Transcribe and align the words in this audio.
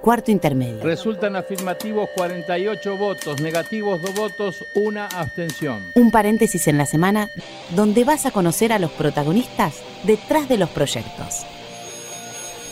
Cuarto 0.00 0.30
intermedio. 0.30 0.82
Resultan 0.82 1.36
afirmativos 1.36 2.08
48 2.16 2.96
votos, 2.96 3.38
negativos 3.42 4.00
2 4.00 4.14
votos, 4.14 4.64
una 4.74 5.04
abstención. 5.04 5.82
Un 5.94 6.10
paréntesis 6.10 6.68
en 6.68 6.78
la 6.78 6.86
semana 6.86 7.28
donde 7.76 8.04
vas 8.04 8.24
a 8.24 8.30
conocer 8.30 8.72
a 8.72 8.78
los 8.78 8.90
protagonistas 8.92 9.74
detrás 10.04 10.48
de 10.48 10.56
los 10.56 10.70
proyectos. 10.70 11.44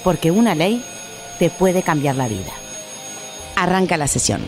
Porque 0.03 0.31
una 0.31 0.55
ley 0.55 0.83
te 1.39 1.51
puede 1.51 1.83
cambiar 1.83 2.17
la 2.17 2.29
vida. 2.29 2.53
Arranca 3.57 3.99
la 3.99 4.07
sesión. 4.07 4.41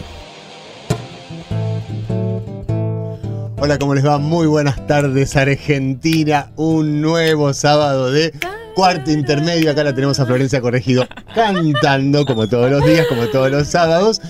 Hola, 3.59 3.79
¿cómo 3.79 3.95
les 3.95 4.07
va? 4.07 4.17
Muy 4.17 4.47
buenas 4.47 4.87
tardes, 4.87 5.37
Argentina. 5.37 6.51
Un 6.57 7.03
nuevo 7.03 7.53
sábado 7.53 8.11
de 8.11 8.33
cuarto 8.75 9.11
intermedio. 9.11 9.71
Acá 9.71 9.85
la 9.85 9.95
tenemos 9.95 10.19
a 10.19 10.25
Florencia 10.25 10.63
Corregido 10.63 11.07
cantando, 11.35 12.25
como 12.27 12.49
todos 12.49 12.71
los 12.71 12.85
días, 12.85 13.07
como 13.09 13.27
todos 13.29 13.51
los 13.51 13.67
sábados. 13.69 14.21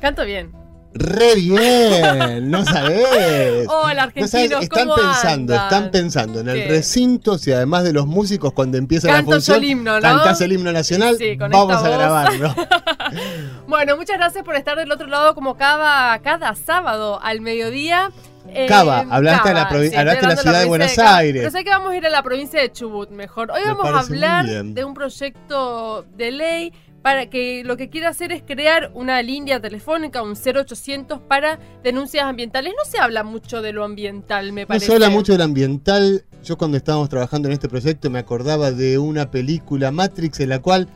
Canto 0.00 0.24
bien. 0.24 0.50
Re 0.94 1.36
bien, 1.36 2.50
no 2.50 2.64
sabés. 2.66 3.66
Hola, 3.66 4.06
No 4.14 4.28
sabés, 4.28 4.34
argentinos, 4.34 4.62
están 4.64 4.88
¿cómo 4.88 4.94
pensando, 4.96 5.54
andan? 5.54 5.64
están 5.64 5.90
pensando 5.90 6.40
en 6.40 6.48
el 6.50 6.68
recinto, 6.68 7.38
si 7.38 7.50
además 7.50 7.84
de 7.84 7.94
los 7.94 8.06
músicos 8.06 8.52
cuando 8.52 8.76
empieza 8.76 9.08
Canto 9.08 9.30
la 9.30 9.36
función, 9.36 9.56
el 9.56 9.64
himno, 9.64 9.94
¿no? 9.94 10.02
cantás 10.02 10.42
el 10.42 10.52
himno 10.52 10.70
nacional, 10.70 11.16
Sí, 11.16 11.38
con 11.38 11.50
vamos 11.50 11.76
esta 11.76 11.86
a 11.86 11.88
voz. 11.88 11.98
grabarlo. 11.98 12.54
Bueno, 13.66 13.96
muchas 13.96 14.18
gracias 14.18 14.44
por 14.44 14.54
estar 14.54 14.76
del 14.76 14.92
otro 14.92 15.06
lado 15.06 15.34
como 15.34 15.56
cada, 15.56 16.18
cada 16.20 16.54
sábado 16.54 17.18
al 17.22 17.40
mediodía. 17.40 18.10
Eh, 18.48 18.66
Cava, 18.66 19.06
hablaste 19.10 19.48
de 19.48 19.54
la 19.54 19.68
Cava, 19.68 19.82
sí, 19.84 19.94
hablaste 19.94 20.20
de 20.20 20.26
la 20.34 20.36
ciudad 20.36 20.60
de 20.60 20.66
Buenos 20.66 20.92
Cava. 20.94 21.16
Aires. 21.18 21.42
Pero 21.42 21.50
sé 21.50 21.64
que 21.64 21.70
vamos 21.70 21.92
a 21.92 21.96
ir 21.96 22.06
a 22.06 22.10
la 22.10 22.22
provincia 22.22 22.60
de 22.60 22.70
Chubut 22.72 23.10
mejor. 23.10 23.50
Hoy 23.50 23.62
vamos 23.64 23.86
a 23.86 24.00
hablar 24.00 24.46
de 24.46 24.84
un 24.84 24.94
proyecto 24.94 26.04
de 26.16 26.30
ley 26.32 26.72
para 27.02 27.28
que 27.28 27.62
lo 27.64 27.76
que 27.76 27.88
quiere 27.90 28.06
hacer 28.06 28.30
es 28.30 28.42
crear 28.42 28.92
una 28.94 29.20
línea 29.22 29.60
telefónica, 29.60 30.22
un 30.22 30.34
0800 30.36 31.20
para 31.20 31.58
denuncias 31.82 32.24
ambientales. 32.24 32.72
No 32.76 32.88
se 32.88 32.98
habla 32.98 33.24
mucho 33.24 33.60
de 33.60 33.72
lo 33.72 33.84
ambiental, 33.84 34.52
me 34.52 34.62
No 34.62 34.66
parece. 34.68 34.86
se 34.86 34.92
habla 34.92 35.10
mucho 35.10 35.32
del 35.32 35.42
ambiental. 35.42 36.24
Yo 36.44 36.56
cuando 36.56 36.76
estábamos 36.76 37.08
trabajando 37.08 37.48
en 37.48 37.52
este 37.54 37.68
proyecto 37.68 38.08
me 38.10 38.18
acordaba 38.20 38.70
de 38.70 38.98
una 38.98 39.30
película 39.30 39.90
Matrix 39.90 40.40
en 40.40 40.50
la 40.50 40.60
cual 40.60 40.88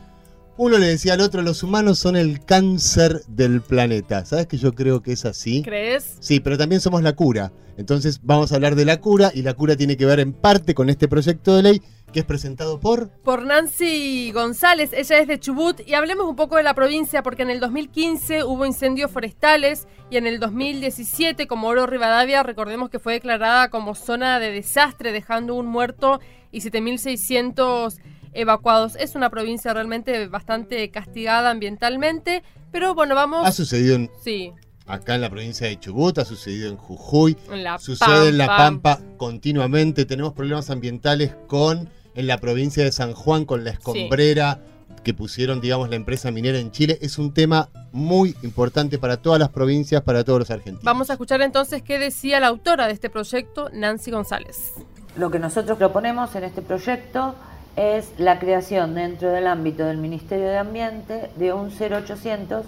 uno 0.57 0.77
le 0.79 0.87
decía 0.87 1.13
al 1.13 1.21
otro, 1.21 1.41
los 1.41 1.61
humanos 1.61 1.99
son 1.99 2.15
el 2.15 2.43
cáncer 2.43 3.21
del 3.27 3.61
planeta. 3.61 4.25
¿Sabes 4.25 4.47
que 4.47 4.57
yo 4.57 4.73
creo 4.73 5.01
que 5.01 5.11
es 5.11 5.25
así? 5.25 5.61
¿Crees? 5.61 6.17
Sí, 6.19 6.39
pero 6.39 6.57
también 6.57 6.81
somos 6.81 7.03
la 7.03 7.13
cura. 7.13 7.51
Entonces 7.77 8.21
vamos 8.23 8.51
a 8.51 8.55
hablar 8.55 8.75
de 8.75 8.85
la 8.85 8.99
cura 8.99 9.31
y 9.33 9.43
la 9.43 9.53
cura 9.53 9.75
tiene 9.75 9.97
que 9.97 10.05
ver 10.07 10.19
en 10.19 10.33
parte 10.33 10.73
con 10.73 10.89
este 10.89 11.07
proyecto 11.07 11.55
de 11.55 11.63
ley 11.63 11.81
que 12.11 12.21
es 12.21 12.25
presentado 12.25 12.79
por... 12.79 13.09
por 13.09 13.45
Nancy 13.45 14.31
González, 14.31 14.93
ella 14.93 15.19
es 15.19 15.27
de 15.27 15.39
Chubut 15.39 15.81
y 15.85 15.93
hablemos 15.93 16.25
un 16.25 16.37
poco 16.37 16.55
de 16.55 16.63
la 16.63 16.73
provincia 16.73 17.21
porque 17.21 17.43
en 17.43 17.49
el 17.49 17.59
2015 17.59 18.45
hubo 18.45 18.65
incendios 18.65 19.11
forestales 19.11 19.87
y 20.09 20.15
en 20.15 20.25
el 20.25 20.39
2017 20.39 21.47
como 21.47 21.67
Oro 21.67 21.85
Rivadavia 21.85 22.43
recordemos 22.43 22.89
que 22.89 22.99
fue 22.99 23.13
declarada 23.13 23.69
como 23.69 23.93
zona 23.93 24.39
de 24.39 24.51
desastre 24.51 25.11
dejando 25.11 25.53
un 25.55 25.67
muerto 25.67 26.21
y 26.51 26.61
7.600 26.61 27.99
evacuados. 28.37 28.95
Es 28.95 29.15
una 29.15 29.29
provincia 29.29 29.73
realmente 29.73 30.27
bastante 30.27 30.89
castigada 30.91 31.49
ambientalmente, 31.49 32.43
pero 32.71 32.93
bueno, 32.95 33.15
vamos... 33.15 33.45
Ha 33.47 33.51
sucedido 33.51 33.95
en- 33.95 34.11
Sí, 34.23 34.53
acá 34.85 35.15
en 35.15 35.21
la 35.21 35.29
provincia 35.29 35.67
de 35.67 35.79
Chubut, 35.79 36.17
ha 36.19 36.25
sucedido 36.25 36.69
en 36.69 36.77
Jujuy, 36.77 37.35
en 37.51 37.63
la 37.63 37.77
Sucede 37.79 38.29
en 38.29 38.37
La 38.37 38.47
Pampa. 38.47 38.97
Pampa 38.97 39.17
continuamente. 39.17 40.05
Tenemos 40.05 40.33
problemas 40.33 40.69
ambientales 40.69 41.35
con 41.47 41.89
en 42.15 42.27
la 42.27 42.37
provincia 42.39 42.83
de 42.83 42.91
San 42.91 43.13
Juan 43.13 43.45
con 43.45 43.63
la 43.63 43.71
escombrera 43.71 44.59
que 45.03 45.13
pusieron, 45.13 45.61
digamos, 45.61 45.89
la 45.89 45.95
empresa 45.95 46.31
minera 46.31 46.57
en 46.59 46.71
Chile. 46.71 46.97
Es 47.01 47.17
un 47.17 47.33
tema 47.33 47.69
muy 47.91 48.35
importante 48.43 48.97
para 48.97 49.17
todas 49.17 49.39
las 49.39 49.49
provincias, 49.49 50.01
para 50.01 50.23
todos 50.23 50.39
los 50.39 50.49
argentinos. 50.51 50.83
Vamos 50.83 51.09
a 51.09 51.13
escuchar 51.13 51.41
entonces 51.41 51.81
qué 51.81 51.97
decía 51.99 52.39
la 52.39 52.47
autora 52.47 52.87
de 52.87 52.93
este 52.93 53.09
proyecto, 53.09 53.69
Nancy 53.71 54.11
González. 54.11 54.73
Lo 55.15 55.29
que 55.31 55.39
nosotros 55.39 55.77
proponemos 55.77 56.35
en 56.35 56.43
este 56.43 56.61
proyecto 56.61 57.35
es 57.77 58.11
la 58.17 58.39
creación 58.39 58.95
dentro 58.95 59.31
del 59.31 59.47
ámbito 59.47 59.85
del 59.85 59.97
Ministerio 59.97 60.47
de 60.47 60.57
Ambiente 60.57 61.29
de 61.37 61.53
un 61.53 61.69
0800 61.69 62.65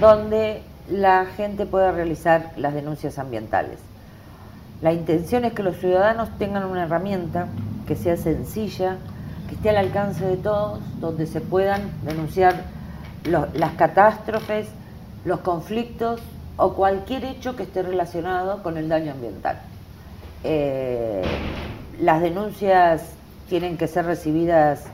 donde 0.00 0.62
la 0.88 1.26
gente 1.26 1.66
pueda 1.66 1.92
realizar 1.92 2.52
las 2.56 2.74
denuncias 2.74 3.18
ambientales. 3.18 3.78
La 4.80 4.92
intención 4.92 5.44
es 5.44 5.52
que 5.52 5.62
los 5.62 5.76
ciudadanos 5.76 6.30
tengan 6.38 6.64
una 6.64 6.84
herramienta 6.84 7.48
que 7.86 7.96
sea 7.96 8.16
sencilla, 8.16 8.96
que 9.48 9.54
esté 9.54 9.70
al 9.70 9.76
alcance 9.76 10.24
de 10.24 10.36
todos, 10.36 10.80
donde 11.00 11.26
se 11.26 11.40
puedan 11.40 11.90
denunciar 12.02 12.64
las 13.24 13.72
catástrofes, 13.72 14.68
los 15.24 15.40
conflictos 15.40 16.22
o 16.56 16.72
cualquier 16.72 17.24
hecho 17.24 17.56
que 17.56 17.64
esté 17.64 17.82
relacionado 17.82 18.62
con 18.62 18.78
el 18.78 18.88
daño 18.88 19.12
ambiental. 19.12 19.60
Eh, 20.44 21.22
las 22.00 22.22
denuncias 22.22 23.15
tienen 23.48 23.76
que 23.76 23.86
ser 23.88 24.04
recibidas 24.06 24.84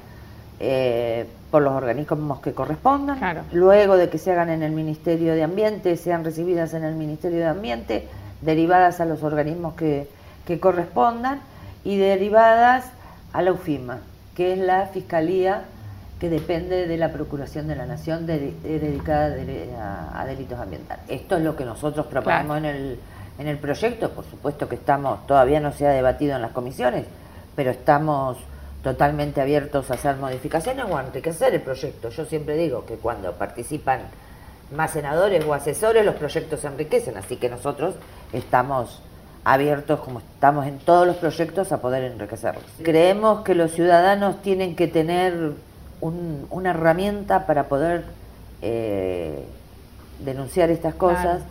eh, 0.61 1.27
por 1.51 1.63
los 1.63 1.73
organismos 1.73 2.41
que 2.41 2.53
correspondan. 2.53 3.19
Claro. 3.19 3.43
Luego 3.53 3.97
de 3.97 4.09
que 4.09 4.19
se 4.19 4.33
hagan 4.33 4.49
en 4.51 4.63
el 4.63 4.73
Ministerio 4.73 5.35
de 5.35 5.43
Ambiente, 5.43 5.97
sean 5.97 6.25
recibidas 6.25 6.73
en 6.75 6.85
el 6.85 6.95
Ministerio 6.95 7.39
de 7.41 7.47
Ambiente, 7.47 8.07
derivadas 8.41 9.01
a 9.01 9.05
los 9.05 9.23
organismos 9.23 9.75
que, 9.75 10.09
que 10.47 10.59
correspondan 10.61 11.41
y 11.85 11.97
derivadas 11.99 12.87
a 13.33 13.43
la 13.43 13.53
UFIMA, 13.53 13.99
que 14.35 14.53
es 14.53 14.59
la 14.59 14.87
Fiscalía 14.87 15.63
que 16.21 16.29
depende 16.31 16.87
de 16.87 16.97
la 16.99 17.11
Procuración 17.13 17.67
de 17.67 17.75
la 17.75 17.85
Nación 17.87 18.27
de- 18.27 18.53
de- 18.63 18.79
dedicada 18.79 19.31
de- 19.31 19.75
a, 19.77 20.21
a 20.21 20.25
delitos 20.27 20.59
ambientales. 20.61 21.05
Esto 21.09 21.37
es 21.37 21.43
lo 21.43 21.57
que 21.57 21.65
nosotros 21.65 22.07
proponemos 22.07 22.59
en, 22.59 22.65
el, 22.67 22.99
en 23.41 23.49
el 23.49 23.59
proyecto. 23.59 24.11
Por 24.11 24.25
supuesto 24.27 24.69
que 24.69 24.77
estamos, 24.77 25.27
todavía 25.27 25.59
no 25.59 25.73
se 25.73 25.85
ha 25.87 25.91
debatido 25.91 26.37
en 26.37 26.43
las 26.43 26.53
comisiones, 26.53 27.07
pero 27.57 27.71
estamos 27.71 28.39
totalmente 28.83 29.41
abiertos 29.41 29.91
a 29.91 29.95
hacer 29.95 30.17
modificaciones 30.17 30.85
o 30.89 30.97
a 30.97 31.03
enriquecer 31.05 31.55
el 31.55 31.61
proyecto. 31.61 32.09
Yo 32.11 32.25
siempre 32.25 32.57
digo 32.57 32.85
que 32.85 32.97
cuando 32.97 33.33
participan 33.33 34.01
más 34.75 34.91
senadores 34.93 35.45
o 35.45 35.55
asesores, 35.55 36.05
los 36.05 36.15
proyectos 36.17 36.61
se 36.61 36.67
enriquecen, 36.67 37.17
así 37.17 37.37
que 37.37 37.49
nosotros 37.49 37.95
estamos 38.33 39.01
abiertos, 39.45 40.01
como 40.01 40.21
estamos 40.21 40.67
en 40.67 40.79
todos 40.79 41.07
los 41.07 41.17
proyectos, 41.17 41.73
a 41.73 41.81
poder 41.81 42.05
enriquecerlos. 42.05 42.65
Creemos 42.83 43.43
que 43.43 43.55
los 43.55 43.73
ciudadanos 43.73 44.41
tienen 44.43 44.75
que 44.77 44.89
tener 44.89 45.53
un- 46.01 46.47
una 46.51 46.71
herramienta 46.71 47.47
para 47.47 47.65
poder 47.65 48.05
eh, 48.65 49.45
denunciar 50.25 50.71
estas 50.71 50.95
cosas, 50.95 51.23
Claro. 51.23 51.45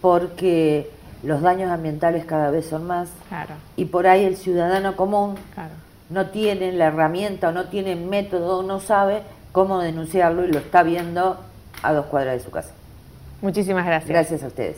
porque 0.00 0.90
los 1.22 1.42
daños 1.42 1.70
ambientales 1.70 2.24
cada 2.24 2.50
vez 2.50 2.66
son 2.66 2.86
más 2.86 3.08
Claro, 3.28 3.54
y 3.76 3.86
por 3.86 4.06
ahí 4.06 4.24
el 4.24 4.36
ciudadano 4.36 4.96
común 4.96 5.36
claro. 5.54 5.72
no 6.08 6.26
tiene 6.26 6.72
la 6.72 6.86
herramienta 6.86 7.48
o 7.48 7.52
no 7.52 7.66
tiene 7.66 7.96
método 7.96 8.58
o 8.58 8.62
no 8.62 8.80
sabe 8.80 9.22
cómo 9.52 9.80
denunciarlo 9.80 10.44
y 10.44 10.52
lo 10.52 10.58
está 10.58 10.82
viendo 10.82 11.38
a 11.82 11.92
dos 11.92 12.06
cuadras 12.06 12.34
de 12.34 12.40
su 12.40 12.50
casa. 12.50 12.72
Muchísimas 13.42 13.86
gracias. 13.86 14.08
Gracias 14.08 14.42
a 14.42 14.46
ustedes. 14.48 14.76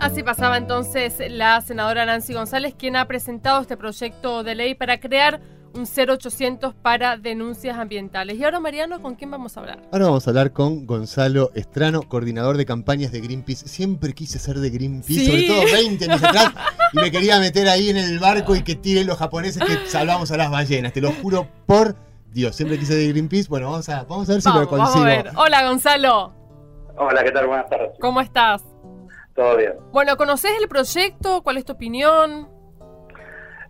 Así 0.00 0.22
pasaba 0.22 0.56
entonces 0.56 1.20
la 1.30 1.60
senadora 1.60 2.06
Nancy 2.06 2.32
González, 2.32 2.74
quien 2.78 2.96
ha 2.96 3.06
presentado 3.06 3.60
este 3.60 3.76
proyecto 3.76 4.42
de 4.42 4.54
ley 4.54 4.74
para 4.74 5.00
crear 5.00 5.40
un 5.78 5.86
0800 5.86 6.74
para 6.74 7.16
denuncias 7.16 7.78
ambientales. 7.78 8.36
Y 8.38 8.44
ahora, 8.44 8.60
Mariano, 8.60 9.00
¿con 9.00 9.14
quién 9.14 9.30
vamos 9.30 9.56
a 9.56 9.60
hablar? 9.60 9.80
Ahora 9.92 10.06
vamos 10.06 10.26
a 10.26 10.30
hablar 10.30 10.52
con 10.52 10.86
Gonzalo 10.86 11.50
Estrano, 11.54 12.02
coordinador 12.02 12.56
de 12.56 12.66
campañas 12.66 13.12
de 13.12 13.20
Greenpeace. 13.20 13.68
Siempre 13.68 14.12
quise 14.12 14.38
ser 14.38 14.58
de 14.58 14.70
Greenpeace, 14.70 15.14
Sí. 15.20 15.26
sobre 15.26 15.46
todo 15.46 15.62
20 15.72 16.04
años 16.04 16.22
atrás, 16.22 16.52
y 16.92 16.96
me 16.98 17.10
quería 17.10 17.38
meter 17.40 17.68
ahí 17.68 17.90
en 17.90 17.96
el 17.96 18.18
barco 18.18 18.54
y 18.56 18.62
que 18.62 18.74
tiren 18.74 19.06
los 19.06 19.18
japoneses 19.18 19.62
que 19.64 19.86
salvamos 19.88 20.30
a 20.32 20.36
las 20.36 20.50
ballenas. 20.50 20.92
Te 20.92 21.00
lo 21.00 21.12
juro 21.12 21.46
por 21.66 21.96
Dios, 22.32 22.56
siempre 22.56 22.78
quise 22.78 22.94
de 22.94 23.08
Greenpeace. 23.08 23.48
Bueno, 23.48 23.70
vamos 23.70 23.88
a, 23.88 24.04
vamos 24.04 24.28
a 24.28 24.32
ver 24.32 24.42
si 24.42 24.48
Vamos, 24.48 24.64
lo 24.64 24.70
vamos 24.70 24.90
consigo. 24.90 25.04
a 25.04 25.08
ver. 25.08 25.30
Hola, 25.36 25.64
Gonzalo. 25.66 26.34
Hola, 26.96 27.22
¿qué 27.24 27.30
tal? 27.30 27.46
Buenas 27.46 27.68
tardes. 27.70 27.90
¿Cómo 28.00 28.20
estás? 28.20 28.62
¿Todo 29.34 29.56
bien? 29.56 29.72
Bueno, 29.92 30.16
¿conoces 30.16 30.50
el 30.60 30.68
proyecto? 30.68 31.42
¿Cuál 31.42 31.58
es 31.58 31.64
tu 31.64 31.72
opinión? 31.72 32.48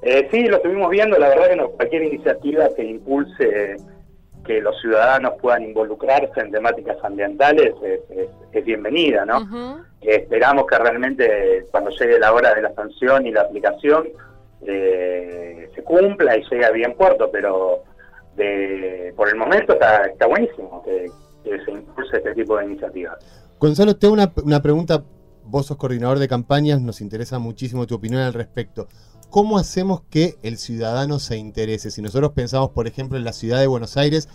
Eh, 0.03 0.29
sí, 0.31 0.45
lo 0.47 0.57
estuvimos 0.59 0.91
viendo. 0.91 1.19
La 1.19 1.29
verdad 1.29 1.49
que 1.49 1.57
no, 1.57 1.71
cualquier 1.71 2.05
iniciativa 2.05 2.69
que 2.75 2.85
impulse 2.85 3.77
que 4.45 4.61
los 4.61 4.81
ciudadanos 4.81 5.35
puedan 5.43 5.63
involucrarse 5.65 6.41
en 6.41 6.51
temáticas 6.51 6.97
ambientales 7.03 7.75
es, 7.83 8.01
es- 8.17 8.29
es 8.53 8.65
bienvenida, 8.65 9.27
¿no? 9.27 9.37
Eh, 10.01 10.17
esperamos 10.23 10.67
que 10.67 10.79
realmente 10.79 11.67
cuando 11.71 11.91
llegue 11.91 12.19
la 12.19 12.33
hora 12.33 12.55
de 12.55 12.63
la 12.63 12.73
sanción 12.75 13.27
y 13.27 13.33
la 13.33 13.43
aplicación 13.43 14.09
eh, 14.67 15.69
se 15.75 15.83
cumpla 15.83 16.37
y 16.37 16.43
llegue 16.51 16.65
a 16.65 16.71
bien 16.71 16.95
puerto, 16.95 17.31
pero 17.31 17.83
de, 18.37 19.13
por 19.17 19.29
el 19.29 19.37
momento 19.37 19.73
está, 19.75 20.07
está 20.07 20.27
buenísimo 20.27 20.83
que, 20.85 21.07
que 21.45 21.65
se 21.65 21.71
impulse 21.71 22.17
este 22.19 22.35
tipo 22.35 22.57
de 22.57 22.65
iniciativas. 22.67 23.17
Gonzalo, 23.59 23.97
tengo 23.97 24.15
una, 24.15 24.33
una 24.45 24.63
pregunta. 24.63 25.03
Vos 25.45 25.67
sos 25.67 25.79
coordinador 25.79 26.19
de 26.19 26.29
campañas, 26.29 26.81
nos 26.83 27.01
interesa 27.01 27.39
muchísimo 27.39 27.87
tu 27.87 27.95
opinión 27.95 28.21
al 28.21 28.35
respecto. 28.35 28.87
¿Cómo 29.31 29.59
hacemos 29.59 30.01
que 30.11 30.37
el 30.43 30.57
ciudadano 30.57 31.19
se 31.19 31.37
interese? 31.37 31.91
Si 31.91 32.01
nosotros 32.01 32.33
pensamos, 32.33 32.71
por 32.71 32.87
ejemplo, 32.87 33.19
en 33.19 33.25
la 33.25 33.35
ciudad 33.35 33.61
de 33.61 33.67
Buenos 33.67 33.97
Aires, 33.97 34.29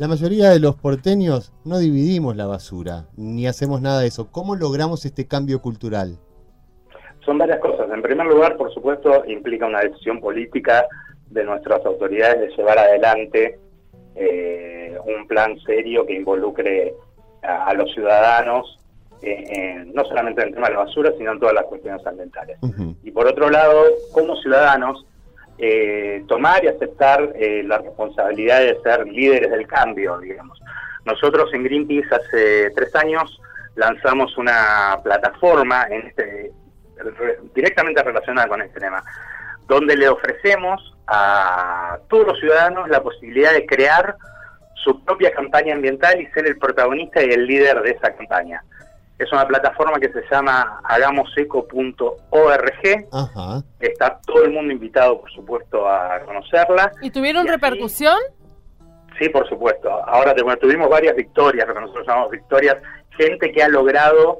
La 0.00 0.08
mayoría 0.08 0.48
de 0.48 0.60
los 0.60 0.76
porteños 0.76 1.52
no 1.62 1.78
dividimos 1.78 2.34
la 2.34 2.46
basura, 2.46 3.04
ni 3.18 3.46
hacemos 3.46 3.82
nada 3.82 4.00
de 4.00 4.06
eso. 4.06 4.32
¿Cómo 4.32 4.56
logramos 4.56 5.04
este 5.04 5.28
cambio 5.28 5.60
cultural? 5.60 6.16
Son 7.22 7.36
varias 7.36 7.60
cosas. 7.60 7.90
En 7.92 8.00
primer 8.00 8.26
lugar, 8.26 8.56
por 8.56 8.72
supuesto, 8.72 9.22
implica 9.26 9.66
una 9.66 9.80
decisión 9.80 10.18
política 10.18 10.86
de 11.28 11.44
nuestras 11.44 11.84
autoridades 11.84 12.40
de 12.40 12.56
llevar 12.56 12.78
adelante 12.78 13.58
eh, 14.14 14.96
un 15.04 15.28
plan 15.28 15.60
serio 15.66 16.06
que 16.06 16.14
involucre 16.14 16.94
a, 17.42 17.74
los 17.74 17.92
ciudadanos, 17.92 18.78
eh, 19.22 19.84
no 19.92 20.04
solamente 20.04 20.42
en 20.42 20.48
el 20.48 20.54
tema 20.54 20.68
de 20.68 20.74
la 20.74 20.84
basura, 20.84 21.12
sino 21.16 21.32
en 21.32 21.40
todas 21.40 21.54
las 21.54 21.64
cuestiones 21.64 22.06
ambientales. 22.06 22.58
Y 23.02 23.10
por 23.10 23.26
otro 23.26 23.50
lado, 23.50 23.84
como 24.12 24.36
ciudadanos, 24.36 25.06
eh, 25.58 26.24
tomar 26.26 26.64
y 26.64 26.68
aceptar 26.68 27.34
la 27.64 27.78
responsabilidad 27.78 28.60
de 28.60 28.80
ser 28.82 29.06
líderes 29.06 29.50
del 29.50 29.66
cambio, 29.66 30.18
digamos. 30.18 30.58
Nosotros 31.04 31.52
en 31.52 31.64
Greenpeace 31.64 32.14
hace 32.14 32.70
tres 32.70 32.94
años 32.96 33.40
lanzamos 33.76 34.36
una 34.36 34.98
plataforma 35.02 35.86
en 35.90 36.06
este, 36.06 36.52
directamente 37.54 38.02
relacionada 38.02 38.48
con 38.48 38.62
este 38.62 38.80
tema, 38.80 39.02
donde 39.66 39.96
le 39.96 40.08
ofrecemos 40.08 40.96
a 41.06 41.98
todos 42.08 42.26
los 42.28 42.40
ciudadanos 42.40 42.88
la 42.88 43.02
posibilidad 43.02 43.52
de 43.52 43.66
crear 43.66 44.16
su 44.74 45.04
propia 45.04 45.32
campaña 45.32 45.74
ambiental 45.74 46.20
y 46.20 46.26
ser 46.28 46.46
el 46.46 46.58
protagonista 46.58 47.22
y 47.22 47.30
el 47.30 47.46
líder 47.46 47.82
de 47.82 47.90
esa 47.90 48.14
campaña. 48.14 48.62
Es 49.20 49.30
una 49.32 49.46
plataforma 49.46 50.00
que 50.00 50.10
se 50.10 50.22
llama 50.30 50.80
hagamoseco.org. 50.84 52.80
Está 53.78 54.18
todo 54.26 54.44
el 54.44 54.50
mundo 54.50 54.72
invitado, 54.72 55.20
por 55.20 55.30
supuesto, 55.30 55.86
a 55.86 56.20
conocerla. 56.20 56.90
¿Y 57.02 57.10
tuvieron 57.10 57.46
repercusión? 57.46 58.16
Sí, 59.18 59.28
por 59.28 59.46
supuesto. 59.46 59.90
Ahora 60.08 60.34
tuvimos 60.58 60.88
varias 60.88 61.14
victorias, 61.14 61.68
lo 61.68 61.74
que 61.74 61.80
nosotros 61.80 62.06
llamamos 62.06 62.30
victorias. 62.30 62.78
Gente 63.10 63.52
que 63.52 63.62
ha 63.62 63.68
logrado, 63.68 64.38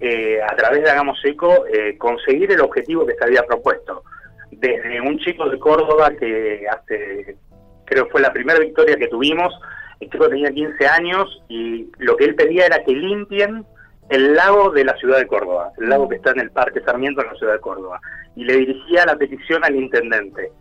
eh, 0.00 0.40
a 0.42 0.56
través 0.56 0.82
de 0.82 0.90
Hagamos 0.90 1.24
Eco, 1.24 1.64
eh, 1.72 1.96
conseguir 1.96 2.50
el 2.50 2.62
objetivo 2.62 3.06
que 3.06 3.14
se 3.14 3.22
había 3.24 3.44
propuesto 3.44 4.02
desde 4.50 5.00
un 5.00 5.18
chico 5.18 5.48
de 5.48 5.58
Córdoba 5.60 6.10
que 6.18 6.66
hace, 6.68 7.36
creo 7.84 8.06
que 8.06 8.10
fue 8.10 8.20
la 8.20 8.32
primera 8.32 8.58
victoria 8.58 8.96
que 8.96 9.06
tuvimos, 9.06 9.54
el 10.00 10.10
chico 10.10 10.28
tenía 10.28 10.50
15 10.50 10.86
años 10.88 11.42
y 11.48 11.90
lo 11.98 12.16
que 12.16 12.24
él 12.24 12.34
pedía 12.34 12.66
era 12.66 12.82
que 12.82 12.92
limpien 12.92 13.64
el 14.08 14.34
lago 14.34 14.70
de 14.70 14.84
la 14.84 14.96
ciudad 14.96 15.18
de 15.18 15.26
Córdoba, 15.26 15.72
el 15.78 15.88
lago 15.88 16.08
que 16.08 16.16
está 16.16 16.30
en 16.30 16.40
el 16.40 16.50
Parque 16.50 16.80
Sarmiento 16.80 17.22
en 17.22 17.28
la 17.28 17.34
ciudad 17.34 17.54
de 17.54 17.60
Córdoba, 17.60 18.00
y 18.36 18.44
le 18.44 18.56
dirigía 18.56 19.06
la 19.06 19.16
petición 19.16 19.64
al 19.64 19.74
intendente. 19.74 20.52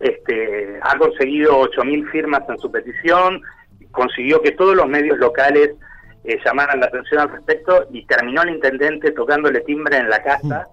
Este, 0.00 0.78
ha 0.82 0.98
conseguido 0.98 1.62
8.000 1.62 2.10
firmas 2.10 2.42
en 2.48 2.58
su 2.58 2.70
petición, 2.70 3.40
consiguió 3.90 4.42
que 4.42 4.52
todos 4.52 4.76
los 4.76 4.86
medios 4.88 5.18
locales 5.18 5.70
eh, 6.24 6.38
llamaran 6.44 6.80
la 6.80 6.86
atención 6.86 7.20
al 7.20 7.30
respecto 7.30 7.86
y 7.90 8.04
terminó 8.06 8.42
el 8.42 8.50
intendente 8.50 9.12
tocándole 9.12 9.60
timbre 9.60 9.96
en 9.96 10.10
la 10.10 10.22
casa 10.22 10.68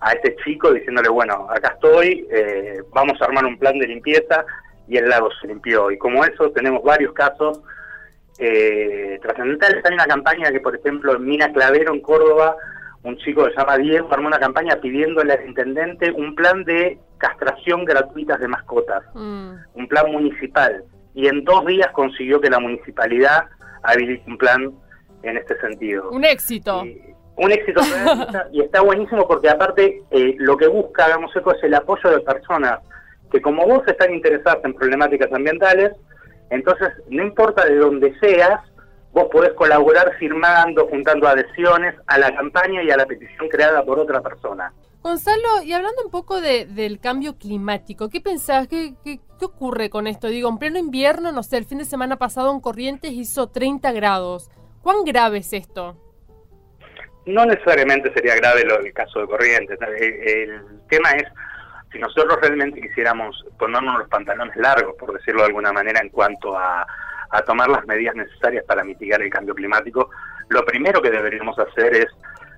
a 0.00 0.12
este 0.12 0.36
chico 0.44 0.72
diciéndole, 0.72 1.08
bueno, 1.08 1.48
acá 1.50 1.74
estoy, 1.74 2.26
eh, 2.30 2.82
vamos 2.92 3.20
a 3.20 3.24
armar 3.24 3.44
un 3.44 3.58
plan 3.58 3.78
de 3.78 3.86
limpieza 3.86 4.44
y 4.88 4.96
el 4.96 5.08
lago 5.08 5.28
se 5.40 5.48
limpió. 5.48 5.90
Y 5.90 5.98
como 5.98 6.24
eso 6.24 6.50
tenemos 6.50 6.82
varios 6.82 7.12
casos 7.12 7.60
eh, 8.38 9.18
trascendentales. 9.22 9.84
Hay 9.84 9.94
una 9.94 10.06
campaña 10.06 10.50
que, 10.50 10.60
por 10.60 10.76
ejemplo, 10.76 11.16
en 11.16 11.24
Mina 11.24 11.52
Clavero, 11.52 11.92
en 11.92 12.00
Córdoba, 12.00 12.56
un 13.02 13.16
chico 13.18 13.44
que 13.44 13.50
se 13.50 13.56
llama 13.56 13.78
Diego 13.78 14.08
armó 14.12 14.28
una 14.28 14.38
campaña 14.38 14.76
pidiéndole 14.76 15.32
al 15.32 15.46
intendente 15.46 16.10
un 16.12 16.34
plan 16.34 16.64
de 16.64 16.98
castración 17.18 17.84
gratuita 17.84 18.36
de 18.36 18.48
mascotas, 18.48 19.02
mm. 19.14 19.52
un 19.74 19.88
plan 19.88 20.10
municipal. 20.10 20.84
Y 21.14 21.26
en 21.26 21.44
dos 21.44 21.66
días 21.66 21.88
consiguió 21.92 22.40
que 22.40 22.48
la 22.48 22.60
municipalidad 22.60 23.46
habilite 23.82 24.30
un 24.30 24.38
plan 24.38 24.72
en 25.22 25.36
este 25.36 25.60
sentido. 25.60 26.10
Un 26.10 26.24
éxito 26.24 26.84
un 27.36 27.50
éxito 27.50 27.80
y 28.52 28.60
está 28.60 28.80
buenísimo 28.82 29.26
porque 29.26 29.48
aparte 29.48 30.02
eh, 30.10 30.34
lo 30.38 30.56
que 30.56 30.66
busca 30.66 31.06
Hagamos 31.06 31.34
Eco 31.34 31.54
es 31.54 31.62
el 31.62 31.74
apoyo 31.74 32.10
de 32.10 32.20
personas 32.20 32.80
que 33.30 33.40
como 33.40 33.66
vos 33.66 33.82
están 33.86 34.12
interesadas 34.12 34.62
en 34.64 34.74
problemáticas 34.74 35.32
ambientales, 35.32 35.92
entonces 36.52 36.88
no 37.08 37.22
importa 37.22 37.64
de 37.64 37.76
dónde 37.76 38.14
seas, 38.20 38.60
vos 39.12 39.28
podés 39.30 39.52
colaborar 39.54 40.14
firmando, 40.18 40.86
juntando 40.88 41.28
adhesiones 41.28 41.94
a 42.06 42.18
la 42.18 42.34
campaña 42.34 42.82
y 42.82 42.90
a 42.90 42.96
la 42.96 43.06
petición 43.06 43.48
creada 43.48 43.84
por 43.84 43.98
otra 43.98 44.20
persona. 44.20 44.72
Gonzalo, 45.02 45.62
y 45.64 45.72
hablando 45.72 46.02
un 46.04 46.10
poco 46.10 46.40
de, 46.40 46.66
del 46.66 47.00
cambio 47.00 47.36
climático, 47.36 48.08
¿qué 48.08 48.20
pensás? 48.20 48.68
¿Qué, 48.68 48.94
¿Qué, 49.02 49.18
qué, 49.38 49.44
ocurre 49.44 49.90
con 49.90 50.06
esto? 50.06 50.28
Digo, 50.28 50.48
en 50.48 50.58
pleno 50.58 50.78
invierno, 50.78 51.32
no 51.32 51.42
sé, 51.42 51.56
el 51.56 51.64
fin 51.64 51.78
de 51.78 51.84
semana 51.84 52.16
pasado 52.16 52.52
en 52.52 52.60
Corrientes 52.60 53.10
hizo 53.10 53.48
30 53.48 53.90
grados. 53.92 54.50
¿Cuán 54.80 55.04
grave 55.04 55.38
es 55.38 55.52
esto? 55.52 55.96
no 57.26 57.46
necesariamente 57.46 58.12
sería 58.12 58.34
grave 58.36 58.64
lo, 58.64 58.78
el 58.80 58.92
caso 58.92 59.20
de 59.20 59.26
Corrientes. 59.26 59.78
El, 59.98 60.80
tema 60.88 61.10
es 61.12 61.24
si 61.92 61.98
nosotros 61.98 62.38
realmente 62.40 62.80
quisiéramos 62.80 63.44
ponernos 63.58 63.98
los 63.98 64.08
pantalones 64.08 64.56
largos, 64.56 64.94
por 64.98 65.12
decirlo 65.12 65.42
de 65.42 65.48
alguna 65.48 65.72
manera, 65.72 66.00
en 66.00 66.08
cuanto 66.08 66.56
a, 66.56 66.86
tomar 67.46 67.70
las 67.70 67.86
medidas 67.86 68.14
necesarias 68.14 68.62
para 68.66 68.84
mitigar 68.84 69.22
el 69.22 69.30
cambio 69.30 69.54
climático, 69.54 70.10
lo 70.50 70.62
primero 70.66 71.00
que 71.00 71.10
deberíamos 71.10 71.58
hacer 71.58 71.94
es 71.94 72.06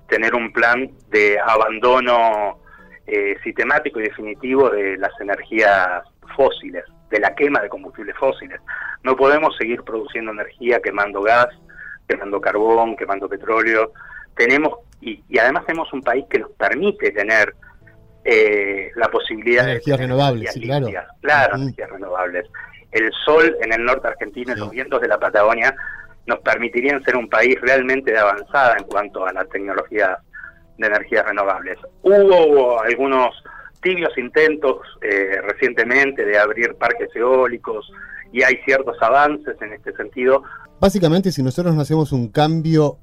tener 0.08 0.34
un 0.34 0.52
plan 0.52 0.90
de 1.10 1.38
abandono 1.38 2.58
eh, 3.06 3.36
sistemático 3.44 4.00
y 4.00 4.04
definitivo 4.04 4.70
de 4.70 4.96
las 4.96 5.12
energías 5.20 6.02
fósiles, 6.34 6.84
de 7.08 7.20
la 7.20 7.36
quema 7.36 7.60
de 7.60 7.68
combustibles 7.68 8.16
fósiles. 8.16 8.60
No 9.04 9.14
podemos 9.14 9.56
seguir 9.56 9.84
produciendo 9.84 10.32
energía 10.32 10.80
quemando 10.80 11.22
gas, 11.22 11.50
quemando 12.08 12.40
carbón, 12.40 12.96
quemando 12.96 13.28
petróleo 13.28 13.92
tenemos, 14.36 14.74
y, 15.00 15.22
además 15.38 15.66
tenemos 15.66 15.92
un 15.92 16.02
país 16.02 16.24
que 16.30 16.38
nos 16.38 16.50
permite 16.52 17.10
tener 17.12 17.54
eh, 18.24 18.90
la 18.96 19.08
posibilidad 19.08 19.64
de 19.64 19.72
energías 19.72 19.98
renovables, 19.98 20.52
sí, 20.52 20.60
claro. 20.62 20.88
Claro, 21.20 21.56
energías 21.56 21.90
renovables. 21.90 22.46
El 22.90 23.10
sol 23.24 23.56
en 23.60 23.72
el 23.72 23.84
norte 23.84 24.08
argentino 24.08 24.54
y 24.54 24.58
los 24.58 24.70
vientos 24.70 25.00
de 25.00 25.08
la 25.08 25.18
Patagonia 25.18 25.74
nos 26.26 26.38
permitirían 26.40 27.02
ser 27.04 27.16
un 27.16 27.28
país 27.28 27.60
realmente 27.60 28.12
de 28.12 28.18
avanzada 28.18 28.76
en 28.78 28.84
cuanto 28.84 29.26
a 29.26 29.32
la 29.32 29.44
tecnología 29.44 30.18
de 30.78 30.86
energías 30.86 31.26
renovables. 31.26 31.78
Hubo 32.02 32.80
algunos 32.80 33.34
tibios 33.82 34.16
intentos 34.16 34.78
eh, 35.02 35.38
recientemente 35.42 36.24
de 36.24 36.38
abrir 36.38 36.74
parques 36.76 37.14
eólicos 37.14 37.90
y 38.32 38.42
hay 38.42 38.56
ciertos 38.64 38.96
avances 39.02 39.54
en 39.60 39.74
este 39.74 39.92
sentido. 39.92 40.42
Básicamente, 40.80 41.30
si 41.30 41.42
nosotros 41.42 41.74
no 41.74 41.82
hacemos 41.82 42.10
un 42.12 42.28
cambio 42.28 42.98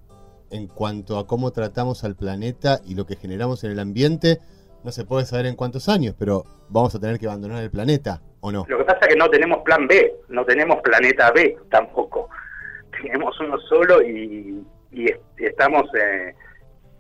en 0.49 0.67
cuanto 0.67 1.17
a 1.17 1.27
cómo 1.27 1.51
tratamos 1.51 2.03
al 2.03 2.15
planeta 2.15 2.81
y 2.85 2.95
lo 2.95 3.05
que 3.05 3.15
generamos 3.15 3.63
en 3.63 3.71
el 3.71 3.79
ambiente, 3.79 4.39
no 4.83 4.91
se 4.91 5.05
puede 5.05 5.25
saber 5.25 5.45
en 5.45 5.55
cuántos 5.55 5.89
años, 5.89 6.15
pero 6.17 6.43
vamos 6.69 6.93
a 6.95 6.99
tener 6.99 7.19
que 7.19 7.27
abandonar 7.27 7.61
el 7.61 7.71
planeta, 7.71 8.21
¿o 8.39 8.51
no? 8.51 8.65
Lo 8.67 8.79
que 8.79 8.85
pasa 8.85 8.99
es 9.01 9.07
que 9.09 9.15
no 9.15 9.29
tenemos 9.29 9.59
plan 9.63 9.87
B, 9.87 10.13
no 10.29 10.45
tenemos 10.45 10.81
planeta 10.81 11.31
B 11.31 11.57
tampoco. 11.69 12.29
Tenemos 13.01 13.39
uno 13.39 13.59
solo 13.59 14.01
y, 14.01 14.65
estamos, 15.37 15.83
eh, 15.95 16.35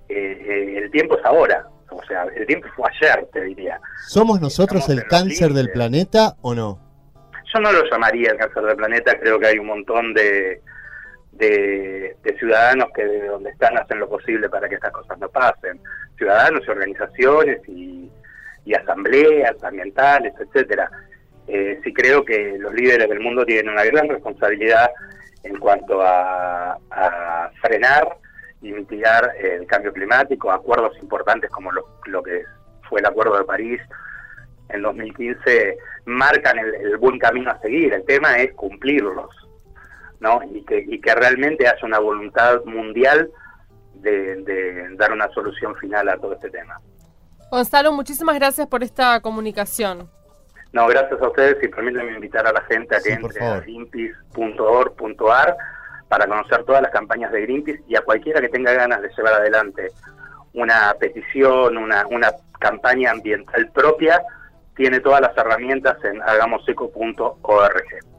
eh, 0.09 0.77
el 0.83 0.91
tiempo 0.91 1.17
es 1.17 1.25
ahora, 1.25 1.67
o 1.89 2.01
sea, 2.03 2.23
el 2.35 2.45
tiempo 2.47 2.67
fue 2.75 2.89
ayer, 2.89 3.27
te 3.33 3.43
diría. 3.43 3.79
¿Somos 4.07 4.39
nosotros 4.39 4.87
el 4.89 5.03
cáncer 5.05 5.51
del 5.53 5.71
planeta 5.71 6.35
o 6.41 6.55
no? 6.55 6.79
Yo 7.53 7.59
no 7.59 7.71
lo 7.71 7.83
llamaría 7.89 8.31
el 8.31 8.37
cáncer 8.37 8.63
del 8.63 8.77
planeta, 8.77 9.19
creo 9.19 9.39
que 9.39 9.47
hay 9.47 9.57
un 9.57 9.67
montón 9.67 10.13
de 10.13 10.61
de, 11.31 12.17
ciudadanos 12.39 12.89
que 12.95 13.05
de 13.05 13.27
donde 13.27 13.51
están 13.51 13.77
hacen 13.77 13.99
lo 13.99 14.09
posible 14.09 14.49
para 14.49 14.67
que 14.67 14.75
estas 14.75 14.91
cosas 14.91 15.17
no 15.19 15.29
pasen, 15.29 15.79
ciudadanos 16.17 16.63
y 16.65 16.71
organizaciones 16.71 17.61
y, 17.67 18.11
asambleas 18.73 19.61
ambientales, 19.63 20.33
etcétera. 20.39 20.89
Eh, 21.47 21.79
sí 21.83 21.93
creo 21.93 22.23
que 22.23 22.57
los 22.57 22.73
líderes 22.73 23.09
del 23.09 23.19
mundo 23.19 23.43
tienen 23.43 23.73
una 23.73 23.83
gran 23.83 24.07
responsabilidad 24.07 24.89
en 25.43 25.57
cuanto 25.57 25.99
a, 26.01 26.77
frenar 27.61 28.07
y 28.61 28.71
mitigar 28.71 29.33
el 29.39 29.65
cambio 29.67 29.91
climático, 29.91 30.51
acuerdos 30.51 30.97
importantes 31.01 31.49
como 31.51 31.71
lo, 31.71 31.85
lo 32.05 32.23
que 32.23 32.43
fue 32.87 32.99
el 32.99 33.05
Acuerdo 33.05 33.37
de 33.37 33.43
París 33.43 33.81
en 34.69 34.81
2015 34.81 35.77
marcan 36.05 36.57
el 36.59 36.97
buen 36.97 37.19
camino 37.19 37.51
a 37.51 37.59
seguir, 37.59 37.93
el 37.93 38.05
tema 38.05 38.37
es 38.37 38.53
cumplirlos 38.53 39.29
¿no? 40.21 40.39
Y 40.53 40.63
que, 40.63 40.85
y 40.87 41.01
que 41.01 41.13
realmente 41.13 41.67
haya 41.67 41.85
una 41.85 41.99
voluntad 41.99 42.63
mundial 42.63 43.29
de, 43.95 44.87
dar 44.95 45.11
una 45.11 45.27
solución 45.33 45.75
final 45.75 46.07
a 46.09 46.17
todo 46.17 46.33
este 46.33 46.49
tema. 46.49 46.79
Gonzalo, 47.51 47.91
muchísimas 47.91 48.35
gracias 48.35 48.67
por 48.67 48.83
esta 48.83 49.19
comunicación. 49.19 50.09
No, 50.71 50.87
gracias 50.87 51.21
a 51.21 51.27
ustedes 51.27 51.61
y 51.61 51.67
permítanme 51.67 52.13
invitar 52.13 52.47
a 52.47 52.53
la 52.53 52.61
gente 52.61 52.95
a 52.95 53.01
que 53.01 53.11
entre 53.11 53.43
a 53.43 53.59
greenpeace.org.ar 53.59 55.57
para 56.07 56.27
conocer 56.27 56.63
todas 56.63 56.81
las 56.81 56.91
campañas 56.91 57.31
de 57.31 57.41
Greenpeace 57.41 57.83
y 57.87 57.95
a 57.95 58.01
cualquiera 58.01 58.39
que 58.39 58.49
tenga 58.49 58.71
ganas 58.73 59.01
de 59.01 59.09
llevar 59.09 59.33
adelante 59.33 59.91
una 60.53 60.93
petición, 60.99 61.77
una, 61.77 62.05
una 62.07 62.31
campaña 62.59 63.11
ambiental 63.11 63.69
propia, 63.73 64.21
tiene 64.75 64.99
todas 64.99 65.21
las 65.21 65.35
herramientas 65.37 65.97
en 66.03 66.21
hagamoseco.org. 66.21 68.10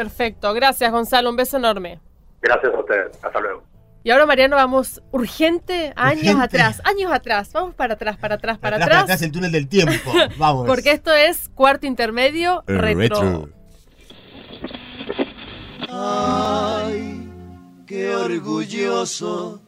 Perfecto, 0.00 0.54
gracias 0.54 0.90
Gonzalo, 0.90 1.28
un 1.28 1.36
beso 1.36 1.58
enorme. 1.58 2.00
Gracias 2.40 2.72
a 2.72 2.78
ustedes. 2.80 3.22
Hasta 3.22 3.38
luego. 3.38 3.62
Y 4.02 4.10
ahora, 4.10 4.24
Mariano, 4.24 4.56
vamos 4.56 5.02
urgente, 5.10 5.92
años 5.94 6.22
Urgente. 6.22 6.42
atrás, 6.42 6.80
años 6.86 7.12
atrás. 7.12 7.52
Vamos 7.52 7.74
para 7.74 7.92
atrás, 7.92 8.16
para 8.16 8.36
atrás, 8.36 8.56
para 8.56 8.76
atrás, 8.76 8.86
atrás. 8.86 9.02
para 9.02 9.04
atrás 9.04 9.22
el 9.22 9.30
túnel 9.30 9.52
del 9.52 9.68
tiempo. 9.68 10.10
Vamos. 10.38 10.66
Porque 10.66 10.92
esto 10.92 11.12
es 11.12 11.50
cuarto 11.50 11.86
intermedio 11.86 12.64
El 12.66 12.78
retro. 12.78 13.50
Ay, 15.90 17.30
qué 17.86 18.16
orgulloso 18.16 19.60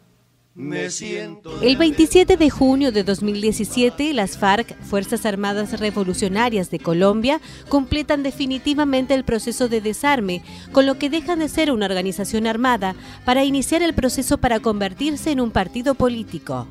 me 0.55 0.91
siento. 0.91 1.61
El 1.63 1.77
27 1.77 2.37
de 2.37 2.51
junio 2.51 2.93
de 2.93 3.05
2017, 3.05 4.13
las 4.13 4.37
FARC, 4.37 4.77
Fuerzas 4.83 5.25
Armadas 5.25 5.81
Revolucionarias 5.81 6.71
de 6.71 6.79
Colombia, 6.79 7.41
completan 7.69 8.23
definitivamente 8.23 9.15
el 9.15 9.25
proceso 9.25 9.69
de 9.69 9.81
desarme, 9.81 10.43
con 10.73 10.85
lo 10.87 10.99
que 10.99 11.11
dejan 11.11 11.39
de 11.39 11.49
ser 11.49 11.71
una 11.71 11.87
organización 11.87 12.47
armada 12.47 12.95
para 13.25 13.45
iniciar 13.45 13.83
el 13.83 13.95
proceso 13.95 14.39
para 14.39 14.61
convertirse 14.61 15.31
en 15.31 15.41
un 15.41 15.51
partido 15.51 15.95
político. 15.95 16.67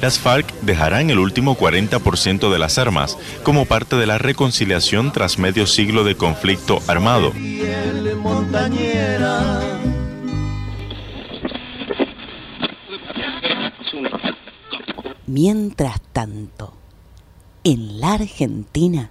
Las 0.00 0.18
FARC 0.18 0.52
dejarán 0.60 1.10
el 1.10 1.18
último 1.18 1.56
40% 1.56 2.52
de 2.52 2.58
las 2.58 2.78
armas 2.78 3.18
como 3.42 3.64
parte 3.64 3.96
de 3.96 4.06
la 4.06 4.18
reconciliación 4.18 5.12
tras 5.12 5.38
medio 5.38 5.66
siglo 5.66 6.04
de 6.04 6.16
conflicto 6.16 6.80
armado. 6.86 7.32
Montañera. 8.22 9.73
Mientras 15.26 16.00
tanto, 16.12 16.74
en 17.64 18.00
la 18.00 18.14
Argentina, 18.14 19.10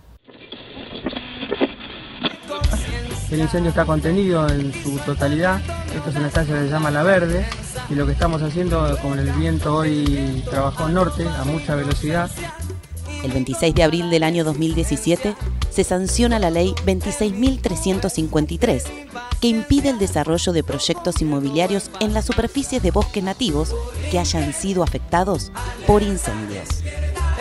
El 3.34 3.42
incendio 3.42 3.70
está 3.70 3.84
contenido 3.86 4.48
en 4.48 4.72
su 4.84 4.96
totalidad. 5.00 5.60
Esto 5.96 6.12
es 6.12 6.16
una 6.16 6.28
estancia 6.28 6.54
que 6.54 6.66
se 6.66 6.70
llama 6.70 6.92
La 6.92 7.02
Verde. 7.02 7.48
Y 7.90 7.96
lo 7.96 8.06
que 8.06 8.12
estamos 8.12 8.44
haciendo, 8.44 8.96
como 9.02 9.16
el 9.16 9.32
viento 9.32 9.76
hoy 9.76 10.44
trabajó 10.52 10.84
al 10.86 10.94
norte 10.94 11.28
a 11.28 11.44
mucha 11.44 11.74
velocidad, 11.74 12.30
el 13.24 13.32
26 13.32 13.74
de 13.74 13.82
abril 13.82 14.12
del 14.12 14.22
año 14.22 14.44
2017, 14.44 15.34
se 15.72 15.84
sanciona 15.84 16.38
la 16.38 16.52
ley 16.52 16.76
26.353, 16.86 18.84
que 19.44 19.50
impide 19.50 19.90
el 19.90 20.00
desarrollo 20.00 20.54
de 20.54 20.64
proyectos 20.64 21.22
inmobiliarios 21.22 21.92
en 22.00 22.14
las 22.14 22.24
superficies 22.24 22.82
de 22.82 22.92
bosques 22.92 23.22
nativos 23.22 23.76
que 24.10 24.18
hayan 24.18 24.54
sido 24.54 24.84
afectados 24.84 25.52
por 25.86 26.02
incendios. 26.02 26.70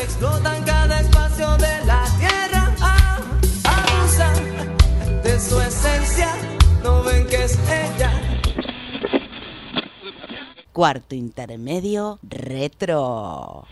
Explotan 0.03 0.65
cada 0.65 0.99
espacio 0.99 1.57
de 1.59 1.85
la 1.87 2.05
tierra. 2.19 2.75
ah, 2.81 3.21
abusan 3.67 5.23
de 5.23 5.39
su 5.39 5.61
esencia. 5.61 6.35
No 6.83 7.05
ven 7.05 7.25
que 7.29 7.45
es 7.45 7.57
ella. 7.69 8.11
Cuarto 10.73 11.15
intermedio 11.15 12.19
retro. 12.21 13.69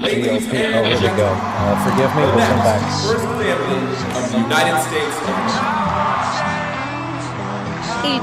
El 0.00 0.46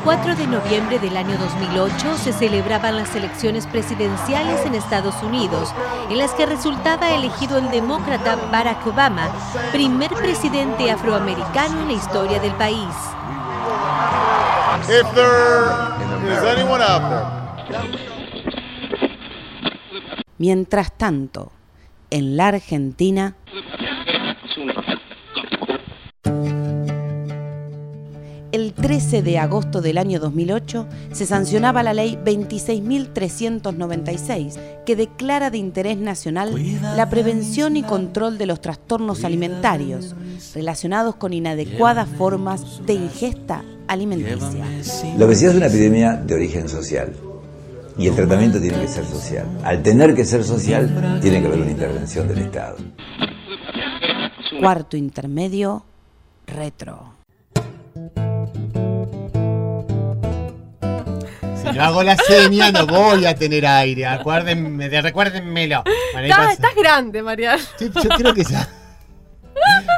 4 0.04 0.36
de 0.36 0.48
noviembre 0.48 1.00
del 1.00 1.18
año 1.18 1.38
2008 1.38 2.18
se 2.18 2.32
celebraban 2.32 2.96
las 2.96 3.14
elecciones 3.16 3.68
presidenciales 3.68 4.66
en 4.66 4.76
Estados 4.76 5.22
Unidos, 5.22 5.74
en 6.10 6.18
las 6.18 6.32
que 6.32 6.46
resultaba 6.46 7.12
elegido 7.12 7.58
el 7.58 7.70
demócrata 7.70 8.38
Barack 8.52 8.88
Obama, 8.88 9.28
primer 9.74 10.14
presidente 10.14 10.90
afroamericano 10.90 11.82
en 11.82 11.88
la 11.88 11.94
historia 11.94 12.40
del 12.40 12.54
país. 12.54 12.88
If 14.88 15.14
there 15.14 16.32
is 16.32 16.40
anyone 16.44 16.82
out 16.82 17.10
there. 17.10 17.26
Mientras 20.38 20.92
tanto, 20.92 21.52
en 22.10 22.36
la 22.38 22.48
Argentina, 22.50 23.36
el 28.52 28.74
13 28.74 29.22
de 29.22 29.38
agosto 29.38 29.82
del 29.82 29.98
año 29.98 30.20
2008 30.20 30.88
se 31.12 31.26
sancionaba 31.26 31.84
la 31.84 31.94
ley 31.94 32.18
26.396 32.24 34.58
que 34.86 34.96
declara 34.96 35.50
de 35.50 35.58
interés 35.58 35.98
nacional 35.98 36.56
la 36.96 37.10
prevención 37.10 37.76
y 37.76 37.84
control 37.84 38.38
de 38.38 38.46
los 38.46 38.62
trastornos 38.62 39.26
alimentarios 39.26 40.16
relacionados 40.54 41.16
con 41.16 41.34
inadecuadas 41.34 42.08
formas 42.08 42.82
de 42.86 42.94
ingesta 42.94 43.66
alimenticia. 43.88 44.66
La 45.18 45.26
obesidad 45.26 45.52
es 45.52 45.58
una 45.58 45.68
epidemia 45.68 46.14
de 46.14 46.34
origen 46.34 46.70
social 46.70 47.14
y 47.98 48.08
el 48.08 48.16
tratamiento 48.16 48.60
tiene 48.60 48.80
que 48.82 48.88
ser 48.88 49.06
social. 49.06 49.46
Al 49.64 49.82
tener 49.82 50.14
que 50.16 50.26
ser 50.26 50.44
social, 50.44 51.20
tiene 51.22 51.42
que 51.42 51.48
haber 51.48 51.60
una 51.62 51.72
intervención 51.72 52.28
del 52.28 52.40
Estado. 52.40 52.78
Cuarto 54.60 54.98
intermedio, 54.98 55.86
retro. 56.48 57.14
Si 61.62 61.72
no 61.78 61.84
hago 61.84 62.04
la 62.04 62.16
seña, 62.18 62.72
no 62.72 62.86
voy 62.86 63.26
a 63.26 63.36
tener 63.36 63.66
aire. 63.66 64.06
Acuérdenme, 64.06 64.88
de- 64.90 65.02
recuérdenmelo. 65.02 65.84
Bueno, 66.14 66.28
Estás, 66.28 66.76
grande, 66.76 67.24
Mariano. 67.24 67.62
Yo 67.80 68.10
creo 68.18 68.34
que 68.34 68.44
ya. 68.44 68.68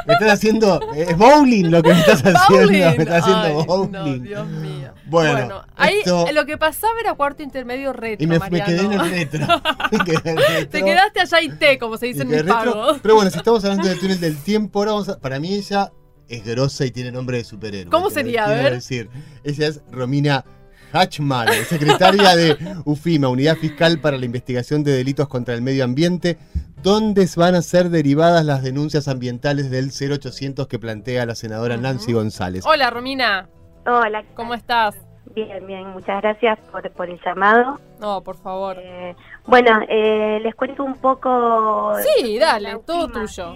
Me 0.06 0.14
estás 0.14 0.32
haciendo. 0.32 0.80
Es 0.94 1.16
bowling 1.16 1.70
lo 1.70 1.82
que 1.82 1.92
me 1.92 2.00
estás 2.00 2.22
haciendo. 2.24 2.48
Bowling. 2.48 2.80
Me 2.96 3.02
estás 3.02 3.22
haciendo 3.22 3.60
Ay, 3.60 3.66
bowling. 3.66 3.92
no, 3.92 4.04
Dios 4.24 4.48
mío. 4.48 4.77
Bueno, 5.08 5.64
ahí 5.76 5.98
esto- 5.98 6.26
lo 6.32 6.44
que 6.46 6.58
pasaba 6.58 6.92
era 7.00 7.14
cuarto 7.14 7.42
intermedio 7.42 7.92
retro, 7.92 8.22
Y 8.24 8.26
me, 8.26 8.38
me 8.38 8.62
quedé 8.62 8.80
en 8.80 8.92
el 8.92 9.10
retro. 9.10 9.46
Me 9.92 9.98
quedé 10.04 10.30
en 10.30 10.38
el 10.38 10.44
retro. 10.46 10.68
Te 10.70 10.82
quedaste 10.84 11.20
allá 11.20 11.40
y 11.42 11.48
té, 11.50 11.78
como 11.78 11.96
se 11.96 12.06
dice 12.06 12.22
en 12.22 12.28
mis 12.28 12.42
pagos. 12.42 12.98
Pero 13.02 13.14
bueno, 13.14 13.30
si 13.30 13.38
estamos 13.38 13.64
hablando 13.64 13.88
del 13.88 13.98
túnel 13.98 14.20
del 14.20 14.36
tiempo, 14.36 14.78
ahora 14.80 14.92
vamos 14.92 15.08
a- 15.08 15.18
para 15.18 15.38
mí 15.40 15.54
ella 15.54 15.90
es 16.28 16.44
grosa 16.44 16.84
y 16.84 16.90
tiene 16.90 17.10
nombre 17.10 17.38
de 17.38 17.44
superhéroe. 17.44 17.90
¿Cómo 17.90 18.08
Te- 18.08 18.14
sería? 18.14 18.44
A 18.44 18.48
ver. 18.50 18.74
decir. 18.74 19.08
Ella 19.44 19.68
es 19.68 19.80
Romina 19.90 20.44
Hachman, 20.92 21.48
secretaria 21.68 22.34
de 22.36 22.56
UFIMA, 22.84 23.28
Unidad 23.28 23.56
Fiscal 23.56 23.98
para 24.00 24.16
la 24.18 24.24
Investigación 24.24 24.84
de 24.84 24.92
Delitos 24.92 25.28
contra 25.28 25.54
el 25.54 25.60
Medio 25.62 25.84
Ambiente, 25.84 26.38
donde 26.82 27.28
van 27.36 27.54
a 27.54 27.62
ser 27.62 27.90
derivadas 27.90 28.44
las 28.44 28.62
denuncias 28.62 29.06
ambientales 29.08 29.70
del 29.70 29.90
0800 29.90 30.66
que 30.66 30.78
plantea 30.78 31.26
la 31.26 31.34
senadora 31.34 31.76
Nancy 31.76 32.12
González. 32.12 32.64
Hola, 32.66 32.88
Romina. 32.90 33.48
Hola. 33.90 34.22
¿Cómo 34.34 34.52
estás? 34.52 34.94
Bien, 35.34 35.66
bien, 35.66 35.88
muchas 35.88 36.20
gracias 36.20 36.58
por, 36.70 36.90
por 36.90 37.08
el 37.08 37.18
llamado. 37.24 37.80
No, 37.98 38.22
por 38.22 38.36
favor. 38.36 38.76
Eh, 38.78 39.16
bueno, 39.46 39.80
eh, 39.88 40.40
les 40.42 40.54
cuento 40.54 40.84
un 40.84 41.00
poco... 41.00 41.94
Sí, 42.02 42.38
dale, 42.38 42.76
todo 42.84 43.08
tuyo. 43.08 43.54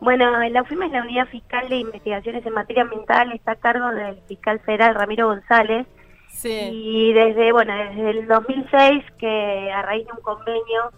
Bueno, 0.00 0.36
la 0.48 0.62
UFIMA 0.62 0.86
es 0.86 0.92
la 0.92 1.02
Unidad 1.02 1.28
Fiscal 1.28 1.68
de 1.68 1.76
Investigaciones 1.76 2.44
en 2.44 2.54
Materia 2.54 2.82
Ambiental, 2.82 3.30
está 3.32 3.52
a 3.52 3.56
cargo 3.56 3.88
del 3.90 4.20
fiscal 4.22 4.58
federal 4.60 4.96
Ramiro 4.96 5.28
González. 5.28 5.86
Sí. 6.28 6.70
Y 6.72 7.12
desde, 7.12 7.52
bueno, 7.52 7.72
desde 7.76 8.10
el 8.10 8.26
2006, 8.26 9.04
que 9.16 9.70
a 9.72 9.82
raíz 9.82 10.06
de 10.06 10.12
un 10.12 10.22
convenio 10.22 10.90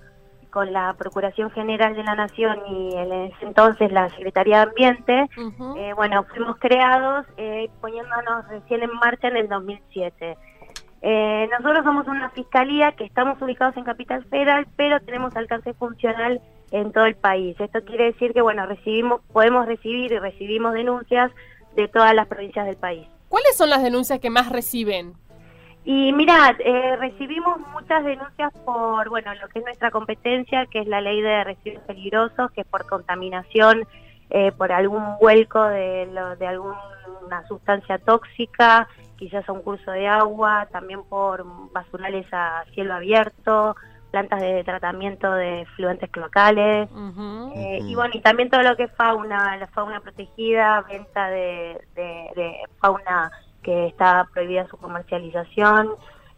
con 0.50 0.73
la 0.73 0.95
Procuración 0.95 1.50
General 1.50 1.95
de 1.95 2.02
la 2.02 2.14
Nación 2.14 2.59
y 2.69 2.97
en 2.97 3.12
ese 3.12 3.47
entonces 3.47 3.90
la 3.92 4.11
Secretaría 4.11 4.57
de 4.57 4.62
Ambiente, 4.62 5.30
eh, 5.76 5.92
bueno, 5.95 6.25
fuimos 6.25 6.57
creados 6.59 7.26
eh, 7.37 7.71
poniéndonos 7.80 8.49
recién 8.49 8.83
en 8.83 8.92
marcha 8.95 9.28
en 9.28 9.37
el 9.37 9.49
2007. 9.49 10.37
Eh, 11.02 11.49
nosotros 11.50 11.83
somos 11.85 12.07
una 12.09 12.30
fiscalía 12.30 12.92
que 12.92 13.04
estamos 13.04 13.40
ubicados 13.40 13.76
en 13.76 13.85
Capital 13.85 14.25
Federal, 14.26 14.66
pero 14.76 15.00
tenemos 15.00 15.35
alcance 15.35 15.73
funcional 15.75 16.40
en 16.73 16.92
todo 16.92 17.07
el 17.07 17.14
país. 17.14 17.59
Esto 17.59 17.83
quiere 17.85 18.07
decir 18.07 18.33
que, 18.33 18.42
bueno, 18.42 18.66
recibimos, 18.66 19.23
podemos 19.33 19.66
recibir 19.66 20.12
y 20.12 20.19
recibimos 20.19 20.75
denuncias 20.75 21.30
de 21.75 21.88
todas 21.88 22.14
las 22.14 22.26
provincias 22.26 22.66
del 22.66 22.76
país. 22.76 23.07
¿Cuáles 23.28 23.57
son 23.57 23.71
las 23.71 23.83
denuncias 23.83 24.19
que 24.21 24.28
más 24.28 24.50
reciben? 24.50 25.14
Y 25.83 26.13
mirad, 26.13 26.57
eh, 26.61 26.97
recibimos 26.97 27.59
muchas 27.73 28.05
denuncias 28.05 28.53
por, 28.65 29.09
bueno, 29.09 29.35
lo 29.35 29.49
que 29.49 29.61
es 29.61 29.65
nuestra 29.65 29.91
competencia, 29.91 30.67
que 30.67 30.81
es 30.81 30.87
la 30.87 31.01
ley 31.01 31.23
de 31.23 31.43
residuos 31.45 31.83
peligrosos, 31.85 32.51
que 32.53 32.61
es 32.63 32.67
por 32.67 32.85
contaminación, 32.87 33.85
eh, 34.29 34.53
por 34.53 34.73
algún 34.73 35.03
vuelco 35.19 35.63
de, 35.65 36.07
lo- 36.13 36.37
de 36.37 36.47
alguna 36.47 36.77
sustancia 37.49 37.99
tóxica, 37.99 38.89
quizás 39.17 39.49
a 39.49 39.53
un 39.53 39.63
curso 39.63 39.91
de 39.91 40.07
agua, 40.07 40.69
también 40.71 41.03
por 41.09 41.45
basurales 41.73 42.27
a 42.33 42.63
cielo 42.75 42.95
abierto, 42.95 43.75
plantas 44.11 44.41
de 44.41 44.63
tratamiento 44.65 45.33
de 45.33 45.67
fluentes 45.77 46.11
clocales, 46.11 46.89
eh, 47.57 47.79
y 47.87 47.95
bueno, 47.95 48.13
y 48.15 48.21
también 48.21 48.51
todo 48.51 48.63
lo 48.63 48.77
que 48.77 48.85
es 48.85 48.93
fauna, 48.97 49.57
la 49.57 49.67
fauna 49.69 50.01
protegida, 50.01 50.83
venta 50.83 51.29
de, 51.31 51.81
de- 51.95 52.31
de 52.37 52.57
fauna 52.79 53.31
que 53.62 53.87
está 53.87 54.26
prohibida 54.33 54.67
su 54.69 54.76
comercialización, 54.76 55.88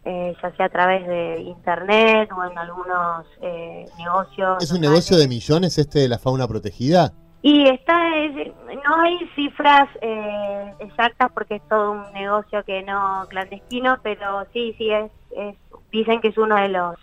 eh, 0.05 0.35
ya 0.41 0.55
sea 0.55 0.65
a 0.65 0.69
través 0.69 1.07
de 1.07 1.39
internet 1.41 2.29
o 2.35 2.43
en 2.43 2.57
algunos 2.57 3.25
eh, 3.41 3.85
negocios. 3.97 4.61
¿Es 4.63 4.71
un 4.71 4.81
negocio 4.81 5.17
de 5.17 5.27
millones 5.27 5.77
este 5.77 5.99
de 5.99 6.09
la 6.09 6.19
fauna 6.19 6.47
protegida? 6.47 7.13
Y 7.41 7.67
está, 7.67 8.15
es- 8.17 8.51
no 8.87 8.95
hay 9.01 9.17
cifras 9.35 9.87
eh, 10.01 10.73
exactas 10.79 11.29
porque 11.33 11.55
es 11.55 11.67
todo 11.69 11.91
un 11.91 12.13
negocio 12.13 12.63
que 12.63 12.83
no 12.83 13.25
clandestino, 13.29 13.97
pero 14.01 14.45
sí, 14.53 14.73
sí 14.77 14.89
es, 14.91 15.11
es 15.35 15.55
dicen 15.91 16.19
que 16.21 16.29
es 16.29 16.37
uno 16.37 16.55
de 16.55 16.69
los 16.69 16.95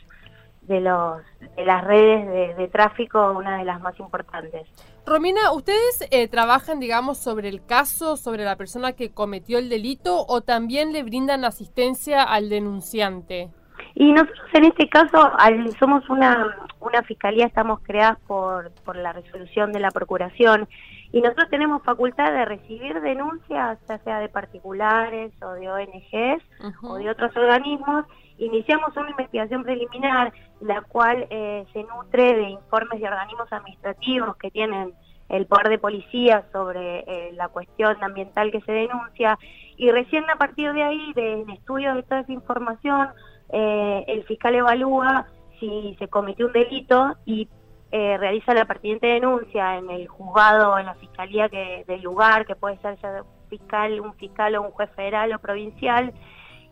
de 0.71 0.81
los 0.81 1.21
de 1.57 1.65
las 1.65 1.85
redes 1.85 2.27
de, 2.29 2.55
de 2.55 2.69
tráfico, 2.69 3.33
una 3.33 3.59
de 3.59 3.65
las 3.65 3.81
más 3.81 3.99
importantes. 3.99 4.69
Romina, 5.05 5.53
¿ustedes 5.53 6.07
eh, 6.11 6.29
trabajan, 6.29 6.79
digamos, 6.79 7.19
sobre 7.19 7.49
el 7.49 7.65
caso, 7.67 8.17
sobre 8.17 8.45
la 8.45 8.57
persona 8.57 8.93
que 8.93 9.11
cometió 9.13 9.59
el 9.59 9.69
delito 9.69 10.25
o 10.29 10.41
también 10.43 10.93
le 10.93 11.03
brindan 11.03 11.45
asistencia 11.45 12.23
al 12.23 12.49
denunciante? 12.49 13.51
Y 13.95 14.13
nosotros 14.13 14.39
en 14.55 14.65
este 14.67 14.89
caso, 14.89 15.31
al- 15.39 15.77
somos 15.79 16.09
una, 16.09 16.57
una 16.79 17.03
fiscalía, 17.03 17.47
estamos 17.47 17.81
creadas 17.83 18.19
por, 18.29 18.71
por 18.85 18.95
la 18.97 19.13
resolución 19.13 19.73
de 19.73 19.81
la 19.81 19.91
Procuración 19.91 20.69
y 21.13 21.21
nosotros 21.21 21.49
tenemos 21.51 21.83
facultad 21.83 22.31
de 22.33 22.45
recibir 22.45 23.01
denuncias, 23.01 23.79
ya 23.89 23.99
sea 23.99 24.21
de 24.21 24.29
particulares 24.29 25.33
o 25.43 25.51
de 25.55 25.69
ONGs 25.69 26.45
o 26.85 26.95
de 26.97 27.11
otros 27.11 27.37
organismos. 27.37 28.05
Iniciamos 28.41 28.97
una 28.97 29.11
investigación 29.11 29.63
preliminar, 29.65 30.33
la 30.63 30.81
cual 30.81 31.27
eh, 31.29 31.67
se 31.75 31.85
nutre 31.85 32.35
de 32.37 32.49
informes 32.49 32.99
de 32.99 33.07
organismos 33.07 33.53
administrativos 33.53 34.35
que 34.39 34.51
tienen 34.51 34.95
el 35.29 35.45
poder 35.47 35.69
de 35.69 35.79
policía 35.79 36.47
sobre 36.51 37.01
eh, 37.01 37.33
la 37.35 37.49
cuestión 37.49 38.03
ambiental 38.03 38.51
que 38.51 38.63
se 38.63 38.73
denuncia. 38.73 39.39
Y 39.77 39.91
recién 39.91 40.25
a 40.31 40.37
partir 40.37 40.73
de 40.73 40.83
ahí, 40.83 41.13
del 41.13 41.51
estudio 41.51 41.95
de 41.95 42.03
toda 42.03 42.23
esa 42.23 42.33
información, 42.33 43.09
eh, 43.53 44.05
el 44.09 44.25
fiscal 44.25 44.55
evalúa 44.55 45.27
si 45.61 45.95
se 45.99 46.09
cometió 46.09 46.47
un 46.47 46.53
delito 46.53 47.17
y 47.27 47.47
realiza 47.93 48.55
la 48.55 48.67
pertinente 48.67 49.09
denuncia 49.09 49.77
en 49.77 49.91
el 49.91 50.07
juzgado 50.07 50.79
en 50.79 50.87
la 50.87 50.95
fiscalía 50.95 51.49
que, 51.49 51.85
del 51.89 52.01
lugar, 52.03 52.47
que 52.47 52.55
puede 52.55 52.79
ser 52.79 52.97
ya 53.03 53.25
fiscal, 53.49 54.01
un 54.01 54.15
fiscal 54.15 54.55
o 54.55 54.63
un 54.63 54.71
juez 54.71 54.89
federal 54.95 55.35
o 55.35 55.41
provincial, 55.41 56.15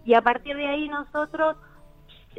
y 0.09 0.15
a 0.15 0.23
partir 0.23 0.57
de 0.57 0.67
ahí 0.67 0.89
nosotros 0.89 1.59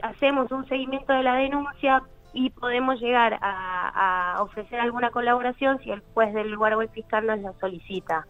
hacemos 0.02 0.52
un 0.52 0.68
seguimiento 0.68 1.14
de 1.14 1.22
la 1.22 1.36
denuncia 1.36 2.02
y 2.34 2.50
podemos 2.50 3.00
llegar 3.00 3.38
a, 3.42 4.38
a 4.38 4.42
ofrecer 4.42 4.80
alguna 4.80 5.12
colaboración 5.12 5.78
si 5.84 5.92
el 5.92 6.02
juez 6.16 6.34
del 6.34 6.50
lugar 6.50 6.74
o 6.74 6.82
el 6.82 6.90
fiscal 6.90 7.28
nos 7.28 7.40
lo 7.42 7.54
solicita. 7.60 8.26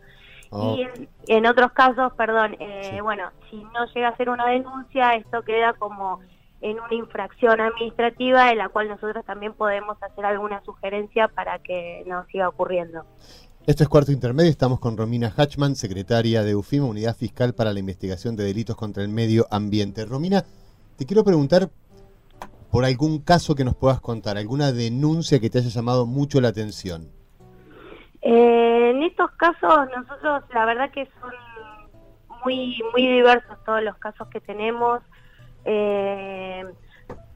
Oh. 0.50 0.76
Y 0.76 0.82
en, 0.82 1.10
en 1.28 1.46
otros 1.46 1.72
casos, 1.72 2.12
perdón, 2.18 2.58
eh, 2.60 3.00
bueno, 3.02 3.32
si 3.50 3.64
no 3.64 3.86
llega 3.94 4.10
a 4.10 4.18
ser 4.18 4.30
una 4.30 4.46
denuncia, 4.46 5.16
esto 5.16 5.42
queda 5.44 5.72
como 5.72 6.20
en 6.60 6.78
una 6.78 6.94
infracción 6.96 7.62
administrativa 7.62 8.52
en 8.52 8.58
la 8.58 8.68
cual 8.68 8.90
nosotros 8.90 9.24
también 9.24 9.54
podemos 9.54 9.98
hacer 10.04 10.26
alguna 10.26 10.62
sugerencia 10.66 11.30
para 11.30 11.60
que 11.60 12.04
no 12.08 12.26
siga 12.26 12.50
ocurriendo. 12.50 13.06
Esto 13.68 13.84
es 13.84 13.90
Cuarto 13.90 14.12
Intermedio, 14.12 14.50
estamos 14.50 14.80
con 14.80 14.98
Romina 14.98 15.32
Hatchman, 15.36 15.76
secretaria 15.76 16.44
de 16.44 16.56
UFIMA, 16.56 16.86
Unidad 16.86 17.16
Fiscal 17.16 17.54
para 17.54 17.72
la 17.72 17.80
Investigación 17.80 18.36
de 18.36 18.46
Delitos 18.46 18.76
contra 18.76 19.04
el 19.04 19.10
Medio 19.10 19.46
Ambiente. 19.52 20.06
Romina, 20.06 20.44
te 20.98 21.06
quiero 21.06 21.24
preguntar 21.24 21.70
por 22.72 22.86
algún 22.86 23.20
caso 23.20 23.56
que 23.56 23.66
nos 23.66 23.76
puedas 23.76 24.02
contar, 24.02 24.38
alguna 24.38 24.72
denuncia 24.72 25.40
que 25.40 25.50
te 25.50 25.60
haya 25.60 25.70
llamado 25.70 26.08
mucho 26.08 26.42
la 26.42 26.48
atención. 26.48 27.12
Eh, 28.22 28.92
en 28.92 29.04
estos 29.04 29.30
casos 29.32 29.88
nosotros 29.96 30.44
la 30.54 30.66
verdad 30.66 30.90
que 30.92 31.08
son 31.22 31.32
muy 32.44 32.82
muy 32.92 33.08
diversos 33.08 33.64
todos 33.66 33.84
los 33.84 33.98
casos 33.98 34.28
que 34.30 34.40
tenemos. 34.40 35.02
Eh, 35.66 36.66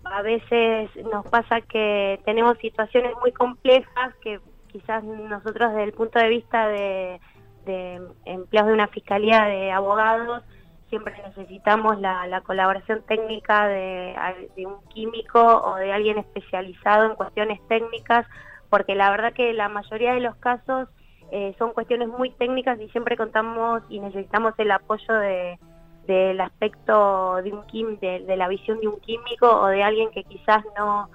a 0.05 0.21
veces 0.21 0.89
nos 1.11 1.25
pasa 1.27 1.61
que 1.61 2.19
tenemos 2.25 2.57
situaciones 2.59 3.13
muy 3.21 3.31
complejas 3.33 4.15
que 4.21 4.39
quizás 4.73 5.03
nosotros 5.03 5.71
desde 5.71 5.83
el 5.83 5.93
punto 5.93 6.19
de 6.19 6.27
vista 6.27 6.67
de, 6.67 7.21
de 7.65 8.01
empleados 8.25 8.67
de 8.67 8.73
una 8.73 8.87
fiscalía 8.87 9.45
de 9.45 9.71
abogados 9.71 10.43
siempre 10.89 11.15
necesitamos 11.25 11.99
la, 11.99 12.27
la 12.27 12.41
colaboración 12.41 13.01
técnica 13.07 13.67
de, 13.67 14.15
un 14.57 14.83
químico 14.89 15.41
o 15.41 15.75
de 15.77 15.91
alguien 15.91 16.17
especializado 16.17 17.05
en 17.05 17.15
cuestiones 17.15 17.59
técnicas 17.67 18.27
porque 18.69 18.93
la 18.93 19.09
verdad 19.09 19.33
que 19.33 19.53
la 19.53 19.69
mayoría 19.69 20.13
de 20.13 20.19
los 20.19 20.36
casos 20.36 20.89
eh, 21.31 21.55
son 21.57 21.73
cuestiones 21.73 22.09
muy 22.09 22.31
técnicas 22.31 22.79
y 22.79 22.89
siempre 22.89 23.17
contamos 23.17 23.81
y 23.89 23.99
necesitamos 23.99 24.53
el 24.57 24.71
apoyo 24.71 25.13
de 25.13 25.57
del 26.05 26.41
aspecto 26.41 27.38
de 27.43 27.53
un 27.53 27.65
quim, 27.67 27.97
de 27.97 28.36
la 28.36 28.49
visión 28.49 28.79
de 28.81 28.89
un 28.89 28.99
químico 28.99 29.49
o 29.49 29.67
de 29.67 29.83
alguien 29.83 30.12
que 30.12 30.25
quizás 30.25 30.63
no 30.77 31.09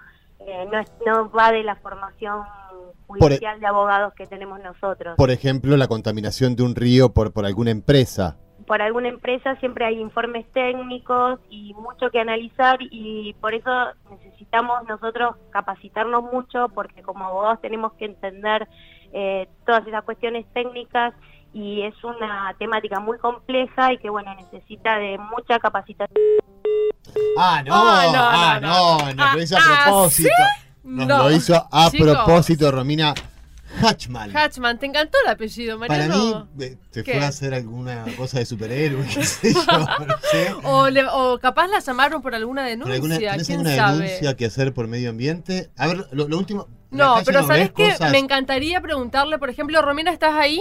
eh, 0.51 0.67
no, 0.71 0.79
es- 0.79 0.93
no 1.07 1.31
va 1.31 1.53
de 1.53 1.63
la 1.63 1.77
formación 1.77 2.43
judicial 3.07 3.59
de 3.61 3.67
abogados 3.67 4.13
que 4.15 4.27
tenemos 4.27 4.61
nosotros. 4.61 5.15
Por 5.17 5.31
ejemplo, 5.31 5.77
la 5.77 5.89
contaminación 5.89 6.57
de 6.57 6.63
un 6.63 6.75
río 6.75 7.11
por, 7.11 7.33
por 7.33 7.47
alguna 7.47 7.71
empresa. 7.71 8.37
por 8.67 8.83
alguna 8.83 9.09
empresa 9.09 9.57
siempre 9.61 9.87
hay 9.87 9.99
informes 9.99 10.45
técnicos 10.53 11.41
y 11.49 11.73
mucho 11.75 12.11
que 12.11 12.21
analizar 12.21 12.77
y 12.81 13.33
por 13.41 13.55
eso 13.55 13.71
necesitamos 14.11 14.87
nosotros 14.87 15.37
capacitarnos 15.51 16.23
mucho 16.25 16.69
porque 16.75 17.03
como 17.03 17.25
abogados 17.25 17.63
tenemos 17.63 17.95
que 17.95 18.05
entender 18.05 18.69
eh, 19.13 19.49
todas 19.65 19.87
esas 19.87 20.05
cuestiones 20.05 20.45
técnicas 20.53 21.15
y 21.55 21.81
es 21.81 21.95
una 22.05 22.55
temática 22.59 23.01
muy 23.01 23.17
compleja 23.19 23.95
y 23.95 23.99
que 23.99 24.11
bueno 24.11 24.35
necesita 24.35 24.99
de 24.99 25.17
mucha 25.17 25.59
capacitación. 25.61 26.15
Ah, 27.39 27.63
no, 27.65 27.73
Ah, 27.75 28.07
no, 28.13 28.19
ah, 28.23 28.59
no, 28.61 28.99
no, 28.99 29.07
no. 29.13 29.15
nos 29.15 29.35
lo 29.37 29.43
hizo 29.43 29.57
a 29.57 29.61
Ah, 29.63 29.83
propósito. 29.85 30.29
¿sí? 30.29 30.65
Nos 30.85 31.07
No. 31.07 31.19
lo 31.19 31.31
hizo 31.33 31.69
a 31.71 31.91
Chicos. 31.91 32.07
propósito, 32.07 32.71
Romina 32.71 33.15
Hatchman. 33.81 34.35
Hatchman, 34.35 34.79
¿te 34.79 34.87
encantó 34.87 35.19
el 35.25 35.31
apellido, 35.31 35.79
Para 35.79 35.95
Mariano? 36.07 36.49
mí, 36.57 36.65
eh, 36.65 36.79
se 36.91 37.05
¿Qué? 37.05 37.13
fue 37.13 37.25
a 37.25 37.29
hacer 37.29 37.55
alguna 37.55 38.05
cosa 38.17 38.39
de 38.39 38.47
superhéroe, 38.47 39.07
qué 39.15 39.23
sé 39.25 39.53
yo, 39.55 39.61
no 40.07 40.15
sé. 40.31 40.55
O, 40.65 40.89
le- 40.89 41.07
o 41.07 41.39
capaz 41.39 41.69
la 41.69 41.79
llamaron 41.81 42.23
por 42.23 42.35
alguna 42.35 42.63
¿Pero 42.65 42.71
denuncia, 42.71 42.95
alguna, 42.95 43.19
¿Tenés 43.19 43.47
quién 43.47 43.59
alguna 43.67 43.77
sabe. 43.77 44.05
denuncia 44.07 44.37
que 44.37 44.47
hacer 44.47 44.73
por 44.75 44.89
medio 44.89 45.11
ambiente? 45.11 45.71
A 45.77 45.87
ver, 45.87 46.07
lo, 46.13 46.27
lo 46.29 46.39
último. 46.39 46.67
No, 46.91 47.17
pero 47.25 47.41
nos 47.41 47.47
¿sabes 47.49 47.71
qué? 47.73 47.91
cosas- 47.93 48.11
Me 48.11 48.19
encantaría 48.19 48.81
preguntarle, 48.81 49.39
por 49.39 49.51
ejemplo, 49.51 49.81
Romina, 49.83 50.11
¿estás 50.11 50.35
ahí? 50.35 50.61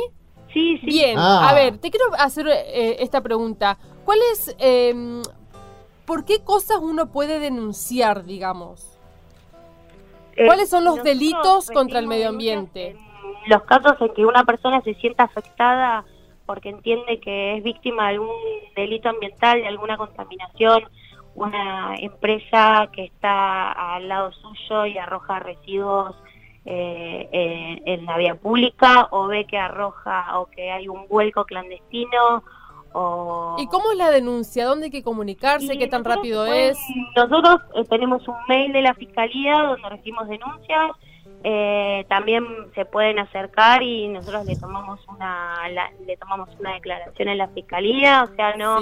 Sí, 0.53 0.77
sí. 0.81 0.85
Bien, 0.87 1.17
Ah. 1.17 1.49
a 1.49 1.53
ver, 1.53 1.77
te 1.77 1.89
quiero 1.89 2.05
hacer 2.19 2.47
eh, 2.49 2.97
esta 2.99 3.21
pregunta. 3.21 3.77
¿Cuál 4.03 4.19
es, 4.33 4.53
eh, 4.59 5.21
por 6.07 6.25
qué 6.25 6.43
cosas 6.43 6.77
uno 6.81 7.11
puede 7.11 7.39
denunciar, 7.39 8.23
digamos? 8.23 8.97
Eh, 10.37 10.45
¿Cuáles 10.45 10.69
son 10.69 10.85
los 10.85 11.03
delitos 11.03 11.69
contra 11.69 11.99
el 11.99 12.07
medio 12.07 12.29
ambiente? 12.29 12.95
los 13.47 13.63
casos 13.63 13.93
en 14.01 14.13
que 14.13 14.25
una 14.25 14.43
persona 14.43 14.81
se 14.81 14.93
sienta 14.95 15.23
afectada 15.23 16.03
porque 16.45 16.69
entiende 16.69 17.19
que 17.19 17.57
es 17.57 17.63
víctima 17.63 18.03
de 18.03 18.15
algún 18.15 18.35
delito 18.75 19.09
ambiental, 19.09 19.61
de 19.61 19.67
alguna 19.67 19.97
contaminación, 19.97 20.83
una 21.35 21.95
empresa 21.97 22.89
que 22.91 23.05
está 23.05 23.71
al 23.71 24.07
lado 24.07 24.31
suyo 24.31 24.85
y 24.85 24.97
arroja 24.97 25.39
residuos 25.39 26.15
eh, 26.65 27.29
eh, 27.31 27.81
en 27.85 28.05
la 28.05 28.17
vía 28.17 28.35
pública 28.35 29.07
o 29.11 29.27
ve 29.27 29.45
que 29.45 29.57
arroja 29.57 30.39
o 30.39 30.47
que 30.47 30.71
hay 30.71 30.87
un 30.87 31.07
vuelco 31.07 31.45
clandestino 31.45 32.43
o 32.93 33.55
¿Y 33.59 33.67
cómo 33.67 33.91
es 33.91 33.97
la 33.97 34.09
denuncia? 34.11 34.65
¿Dónde 34.65 34.85
hay 34.85 34.91
que 34.91 35.03
comunicarse? 35.03 35.77
¿Qué 35.77 35.87
tan 35.87 36.03
rápido 36.03 36.45
es? 36.45 36.77
nosotros 37.15 37.61
eh, 37.75 37.83
tenemos 37.89 38.27
un 38.27 38.35
mail 38.47 38.71
de 38.73 38.81
la 38.81 38.93
fiscalía 38.93 39.57
donde 39.63 39.89
recibimos 39.89 40.27
denuncias. 40.27 40.91
eh, 41.43 42.05
también 42.09 42.45
se 42.73 42.85
pueden 42.85 43.19
acercar 43.19 43.83
y 43.83 44.07
nosotros 44.07 44.45
le 44.45 44.55
tomamos 44.55 44.99
una 45.07 45.69
la- 45.69 45.91
le 46.05 46.17
tomamos 46.17 46.49
una 46.59 46.73
declaración 46.73 47.27
en 47.29 47.37
la 47.37 47.47
fiscalía, 47.49 48.23
o 48.23 48.35
sea 48.35 48.55
no 48.57 48.79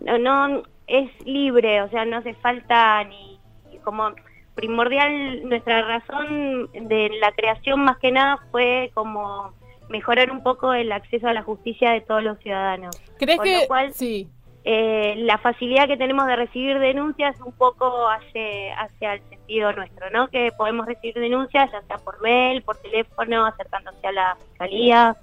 no 0.00 0.18
no 0.18 0.62
es 0.86 1.10
libre, 1.26 1.82
o 1.82 1.88
sea 1.90 2.04
no 2.06 2.16
hace 2.16 2.34
falta 2.34 3.04
ni 3.04 3.38
como 3.84 4.10
primordial 4.54 5.48
nuestra 5.48 5.82
razón 5.82 6.70
de 6.72 7.10
la 7.20 7.32
creación 7.32 7.80
más 7.84 7.98
que 7.98 8.12
nada 8.12 8.38
fue 8.50 8.90
como 8.94 9.52
mejorar 9.90 10.30
un 10.30 10.42
poco 10.42 10.72
el 10.72 10.90
acceso 10.92 11.28
a 11.28 11.34
la 11.34 11.42
justicia 11.42 11.90
de 11.92 12.00
todos 12.00 12.22
los 12.22 12.38
ciudadanos. 12.38 12.96
¿Crees 13.18 13.36
Con 13.38 13.44
que 13.44 13.60
lo 13.62 13.66
cual, 13.66 13.92
sí? 13.92 14.28
eh, 14.64 15.14
la 15.18 15.38
facilidad 15.38 15.86
que 15.88 15.96
tenemos 15.96 16.26
de 16.26 16.36
recibir 16.36 16.78
denuncias 16.78 17.38
un 17.40 17.52
poco 17.52 18.08
hace 18.08 18.70
hacia 18.72 19.14
el 19.14 19.22
sentido 19.28 19.72
nuestro, 19.72 20.08
¿no? 20.10 20.28
Que 20.28 20.50
podemos 20.56 20.86
recibir 20.86 21.14
denuncias 21.14 21.70
ya 21.72 21.80
sea 21.82 21.96
por 21.98 22.20
mail, 22.22 22.62
por 22.62 22.76
teléfono, 22.76 23.44
acercándose 23.46 24.06
a 24.06 24.12
la 24.12 24.36
fiscalía. 24.36 25.16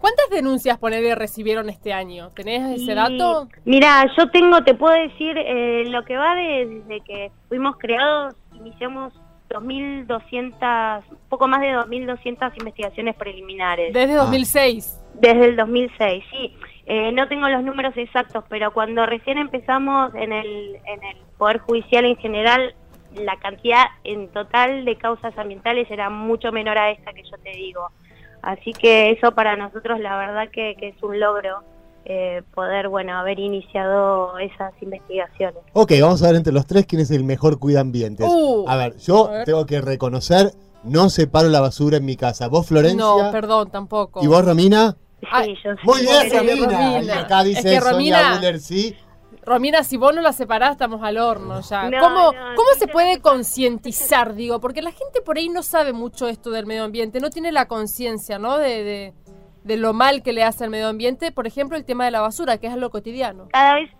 ¿Cuántas 0.00 0.30
denuncias 0.30 0.78
ponele 0.78 1.14
recibieron 1.16 1.68
este 1.68 1.92
año? 1.92 2.30
¿Tenés 2.30 2.80
ese 2.80 2.92
Y, 2.92 2.94
dato? 2.94 3.48
Mira, 3.64 4.06
yo 4.16 4.30
tengo, 4.30 4.62
te 4.62 4.74
puedo 4.74 4.94
decir, 4.94 5.36
eh, 5.36 5.84
lo 5.88 6.04
que 6.04 6.16
va 6.16 6.34
de- 6.36 6.66
desde 6.66 7.00
que 7.00 7.32
fuimos 7.48 7.76
creados, 7.78 8.34
iniciamos 8.54 9.12
2.200, 9.48 11.02
poco 11.28 11.48
más 11.48 11.60
de 11.60 11.74
2.200 11.74 12.52
investigaciones 12.58 13.16
preliminares. 13.16 13.92
Desde 13.92 14.14
2006. 14.14 15.00
Desde 15.14 15.46
el 15.46 15.56
2006, 15.56 16.24
sí. 16.30 16.54
Eh, 16.86 17.12
no 17.12 17.28
tengo 17.28 17.48
los 17.48 17.62
números 17.62 17.94
exactos, 17.96 18.44
pero 18.48 18.72
cuando 18.72 19.04
recién 19.04 19.38
empezamos 19.38 20.14
en 20.14 20.32
el, 20.32 20.76
en 20.86 21.04
el 21.04 21.16
Poder 21.36 21.58
Judicial 21.58 22.04
en 22.04 22.16
general, 22.16 22.74
la 23.14 23.36
cantidad 23.36 23.84
en 24.04 24.28
total 24.28 24.84
de 24.84 24.96
causas 24.96 25.36
ambientales 25.36 25.90
era 25.90 26.08
mucho 26.10 26.52
menor 26.52 26.78
a 26.78 26.90
esta 26.90 27.12
que 27.12 27.24
yo 27.24 27.36
te 27.42 27.50
digo. 27.50 27.90
Así 28.42 28.72
que 28.72 29.10
eso 29.10 29.32
para 29.32 29.56
nosotros 29.56 29.98
la 30.00 30.16
verdad 30.16 30.48
que, 30.50 30.76
que 30.78 30.88
es 30.88 31.02
un 31.02 31.18
logro 31.18 31.62
eh, 32.04 32.42
poder, 32.54 32.88
bueno, 32.88 33.16
haber 33.16 33.38
iniciado 33.38 34.38
esas 34.38 34.72
investigaciones. 34.80 35.58
Ok, 35.72 35.92
vamos 36.00 36.22
a 36.22 36.26
ver 36.28 36.36
entre 36.36 36.52
los 36.52 36.66
tres 36.66 36.86
quién 36.86 37.02
es 37.02 37.10
el 37.10 37.24
mejor 37.24 37.58
cuidambientes. 37.58 38.26
Uh, 38.28 38.64
a 38.68 38.76
ver, 38.76 38.96
yo 38.98 39.28
a 39.28 39.30
ver. 39.30 39.44
tengo 39.44 39.66
que 39.66 39.80
reconocer, 39.80 40.52
no 40.84 41.10
separo 41.10 41.48
la 41.48 41.60
basura 41.60 41.98
en 41.98 42.04
mi 42.04 42.16
casa. 42.16 42.48
¿Vos, 42.48 42.66
Florencia? 42.66 42.98
No, 42.98 43.30
perdón, 43.30 43.70
tampoco. 43.70 44.22
¿Y 44.22 44.26
vos, 44.26 44.44
Romina? 44.44 44.96
Ay, 45.30 45.54
Muy 45.82 46.00
bien, 46.02 46.30
Sí, 46.30 46.36
Romina. 46.38 46.92
Romina. 46.94 47.20
Acá 47.20 47.42
dice 47.44 47.58
Es 47.58 47.64
que 47.64 47.80
Sonia 47.80 47.90
Romina- 47.90 48.34
Buller, 48.36 48.60
sí. 48.60 48.96
Romina, 49.44 49.82
si 49.82 49.96
vos 49.96 50.14
no 50.14 50.20
la 50.20 50.32
separás, 50.32 50.72
estamos 50.72 51.02
al 51.02 51.16
horno 51.16 51.60
ya. 51.62 51.88
No, 51.88 51.98
¿Cómo, 52.00 52.32
no, 52.32 52.54
cómo 52.54 52.68
se 52.78 52.86
puede 52.86 53.20
concientizar, 53.20 54.34
digo? 54.34 54.60
Porque 54.60 54.82
la 54.82 54.90
gente 54.92 55.22
por 55.24 55.38
ahí 55.38 55.48
no 55.48 55.62
sabe 55.62 55.92
mucho 55.92 56.28
esto 56.28 56.50
del 56.50 56.66
medio 56.66 56.84
ambiente, 56.84 57.18
no 57.18 57.30
tiene 57.30 57.50
la 57.50 57.66
conciencia, 57.66 58.38
¿no? 58.38 58.58
De, 58.58 58.84
de, 58.84 59.14
de 59.68 59.76
lo 59.76 59.92
mal 59.92 60.22
que 60.22 60.32
le 60.32 60.42
hace 60.42 60.64
al 60.64 60.70
medio 60.70 60.88
ambiente. 60.88 61.30
Por 61.30 61.46
ejemplo, 61.46 61.76
el 61.76 61.84
tema 61.84 62.06
de 62.06 62.10
la 62.10 62.22
basura, 62.22 62.58
que 62.58 62.66
es 62.66 62.72
algo 62.72 62.90
cotidiano. 62.90 63.48
cada 63.52 63.74
vez 63.74 63.90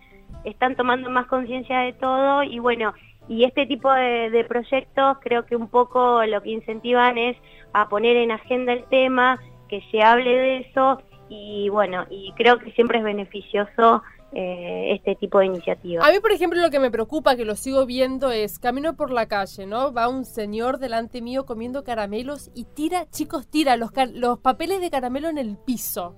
están 0.44 0.74
tomando 0.74 1.10
más 1.10 1.26
conciencia 1.26 1.80
de 1.80 1.92
todo 1.92 2.42
y 2.42 2.58
bueno, 2.58 2.94
y 3.28 3.44
este 3.44 3.66
tipo 3.66 3.92
de, 3.92 4.30
de 4.30 4.44
proyectos 4.44 5.18
creo 5.20 5.44
que 5.44 5.56
un 5.56 5.68
poco 5.68 6.24
lo 6.24 6.42
que 6.42 6.50
incentivan 6.50 7.18
es 7.18 7.36
a 7.74 7.88
poner 7.88 8.16
en 8.16 8.30
agenda 8.30 8.72
el 8.72 8.84
tema, 8.84 9.38
que 9.68 9.82
se 9.90 10.02
hable 10.02 10.30
de 10.30 10.58
eso 10.60 11.02
y 11.28 11.68
bueno, 11.68 12.06
y 12.08 12.32
creo 12.36 12.58
que 12.58 12.72
siempre 12.72 12.98
es 12.98 13.04
beneficioso 13.04 14.02
eh, 14.32 14.92
este 14.94 15.14
tipo 15.16 15.38
de 15.38 15.46
iniciativas. 15.46 16.06
A 16.06 16.12
mí, 16.12 16.20
por 16.20 16.32
ejemplo, 16.32 16.60
lo 16.60 16.70
que 16.70 16.78
me 16.80 16.90
preocupa, 16.90 17.34
que 17.36 17.44
lo 17.44 17.56
sigo 17.56 17.86
viendo, 17.86 18.30
es 18.30 18.58
camino 18.58 18.94
por 18.96 19.10
la 19.10 19.26
calle, 19.26 19.66
¿no? 19.66 19.92
Va 19.92 20.08
un 20.08 20.24
señor 20.24 20.78
delante 20.78 21.22
mío 21.22 21.46
comiendo 21.46 21.82
caramelos 21.84 22.50
y 22.54 22.64
tira, 22.64 23.08
chicos, 23.10 23.46
tira 23.46 23.76
los, 23.76 23.90
los 24.12 24.38
papeles 24.40 24.80
de 24.80 24.90
caramelo 24.90 25.28
en 25.28 25.38
el 25.38 25.56
piso. 25.56 26.14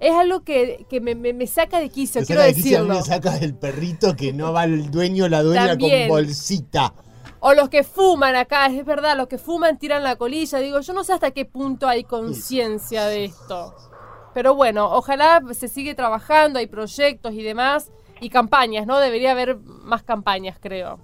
Es 0.00 0.12
algo 0.14 0.42
que, 0.44 0.86
que 0.88 1.00
me, 1.02 1.14
me- 1.14 1.34
me 1.34 1.46
saca 1.46 1.78
de 1.78 1.90
quicio, 1.90 2.22
quiero 2.24 2.40
saca 2.40 2.48
de 2.48 2.54
quicio, 2.54 2.78
a 2.78 2.82
mí 2.82 2.88
decirlo. 2.88 3.06
me 3.06 3.14
saca 3.14 3.36
el 3.44 3.54
perrito 3.54 4.16
que 4.16 4.32
no 4.32 4.52
va 4.54 4.64
el 4.64 4.90
dueño 4.90 5.26
o 5.26 5.28
la 5.28 5.42
dueña 5.42 5.66
También. 5.68 6.08
con 6.08 6.16
bolsita. 6.16 6.94
O 7.40 7.52
los 7.52 7.68
que 7.68 7.84
fuman 7.84 8.34
acá, 8.36 8.66
es 8.66 8.84
verdad, 8.86 9.16
los 9.16 9.26
que 9.28 9.36
fuman 9.38 9.78
tiran 9.78 10.02
la 10.02 10.16
colilla. 10.16 10.58
Digo, 10.58 10.80
yo 10.80 10.92
no 10.94 11.04
sé 11.04 11.12
hasta 11.12 11.30
qué 11.32 11.44
punto 11.44 11.86
hay 11.88 12.04
conciencia 12.04 13.04
de 13.06 13.24
esto. 13.26 13.74
Pero 14.34 14.54
bueno, 14.54 14.86
ojalá 14.92 15.42
se 15.52 15.68
sigue 15.68 15.94
trabajando, 15.94 16.58
hay 16.58 16.66
proyectos 16.66 17.32
y 17.32 17.42
demás. 17.42 17.90
Y 18.20 18.28
campañas, 18.28 18.86
¿no? 18.86 18.98
Debería 18.98 19.32
haber 19.32 19.56
más 19.56 20.02
campañas, 20.02 20.58
creo. 20.60 20.98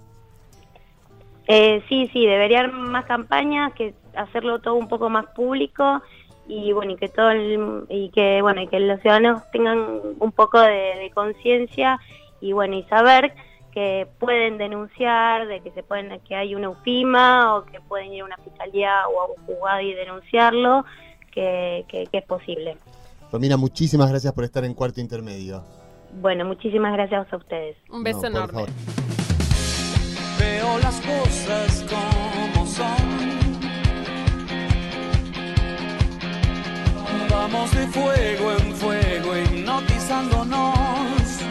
Eh, 1.47 1.81
sí, 1.87 2.09
sí, 2.13 2.25
debería 2.25 2.59
haber 2.59 2.73
más 2.73 3.05
campañas, 3.05 3.73
que 3.73 3.93
hacerlo 4.15 4.59
todo 4.59 4.75
un 4.75 4.87
poco 4.87 5.09
más 5.09 5.25
público 5.27 6.01
y 6.47 6.73
bueno, 6.73 6.93
y 6.93 6.95
que 6.97 7.09
todo 7.09 7.31
el- 7.31 7.85
y 7.89 8.09
que 8.09 8.41
bueno, 8.41 8.61
y 8.61 8.67
que 8.67 8.79
los 8.79 8.99
ciudadanos 9.01 9.41
tengan 9.51 10.01
un 10.19 10.31
poco 10.31 10.59
de, 10.59 11.11
conciencia 11.13 11.99
y 12.41 12.51
bueno, 12.53 12.75
y 12.75 12.83
saber 12.83 13.33
que 13.71 14.07
pueden 14.19 14.57
denunciar, 14.57 15.47
de 15.47 15.61
que 15.61 15.71
se 15.71 15.83
pueden 15.83 16.19
que 16.21 16.35
hay 16.35 16.53
una 16.53 16.69
UFIMA 16.69 17.55
o 17.55 17.65
que 17.65 17.79
pueden 17.81 18.13
ir 18.13 18.21
a 18.23 18.25
una 18.25 18.37
fiscalía 18.37 19.07
o 19.07 19.21
a 19.21 19.25
un 19.27 19.45
juzgado 19.45 19.81
y 19.81 19.93
denunciarlo, 19.93 20.85
que, 21.31 21.85
que 21.87 22.07
es 22.11 22.25
posible. 22.25 22.77
Romina, 23.31 23.57
muchísimas 23.57 24.09
gracias 24.09 24.33
por 24.33 24.43
estar 24.43 24.63
en 24.63 24.73
cuarto 24.73 25.01
intermedio. 25.01 25.63
Bueno, 26.21 26.45
muchísimas 26.45 26.93
gracias 26.93 27.31
a 27.31 27.37
ustedes. 27.37 27.75
Un 27.89 28.03
beso 28.03 28.21
No, 28.21 28.27
enorme. 28.27 28.53
favor. 28.53 28.69
Veo 30.39 30.79
las 30.79 31.01
cosas 31.01 31.85
como 31.89 32.65
son. 32.65 33.27
Vamos 37.29 37.71
de 37.71 37.87
fuego 37.87 38.51
en 38.53 38.73
fuego 38.75 39.37
hipnotizándonos. 39.37 41.41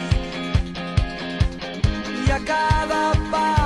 Y 2.27 2.31
a 2.31 2.39
cada 2.45 3.11
paso 3.31 3.56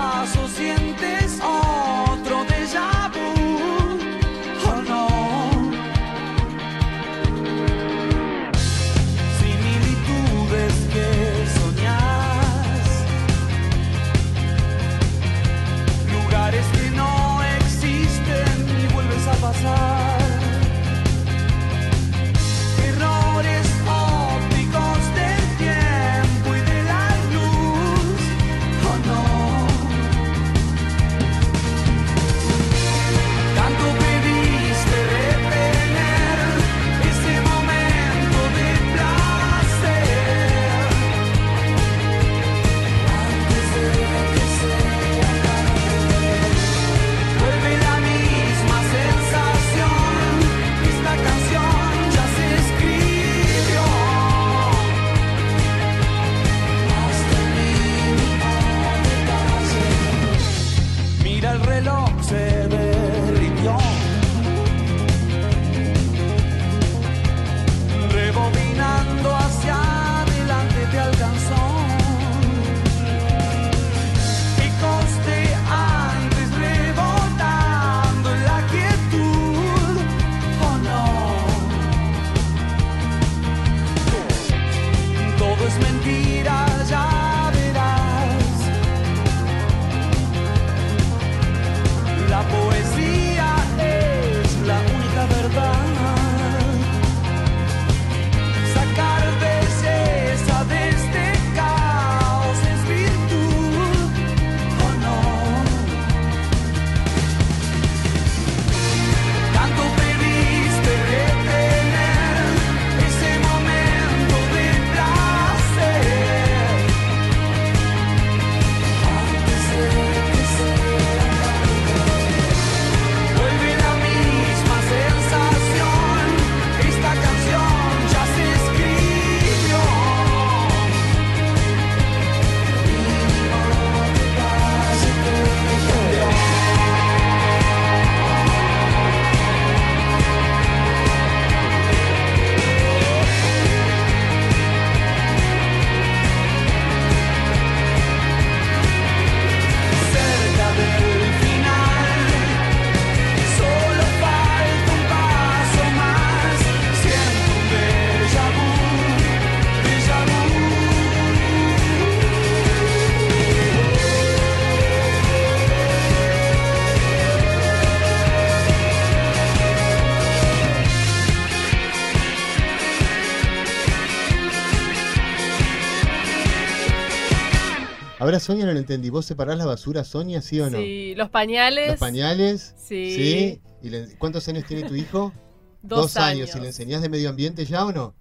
Ahora, 178.21 178.39
Sonia, 178.39 178.65
no 178.65 178.73
lo 178.73 178.79
entendí. 178.79 179.09
¿Vos 179.09 179.25
separás 179.25 179.57
la 179.57 179.65
basura, 179.65 180.03
Sonia, 180.03 180.41
sí 180.41 180.59
o 180.59 180.69
no? 180.69 180.77
Sí, 180.77 181.15
los 181.15 181.29
pañales. 181.29 181.89
¿Los 181.89 181.99
pañales? 181.99 182.75
Sí. 182.77 183.15
¿Sí? 183.15 183.61
¿Y 183.81 183.89
le- 183.89 184.15
cuántos 184.17 184.47
años 184.47 184.63
tiene 184.65 184.87
tu 184.87 184.95
hijo? 184.95 185.33
Dos 185.81 186.15
años. 186.17 186.55
¿Y 186.55 186.59
le 186.59 186.67
enseñás 186.67 187.01
de 187.01 187.09
medio 187.09 187.29
ambiente 187.29 187.65
ya 187.65 187.85
o 187.85 187.91
no? 187.91 188.13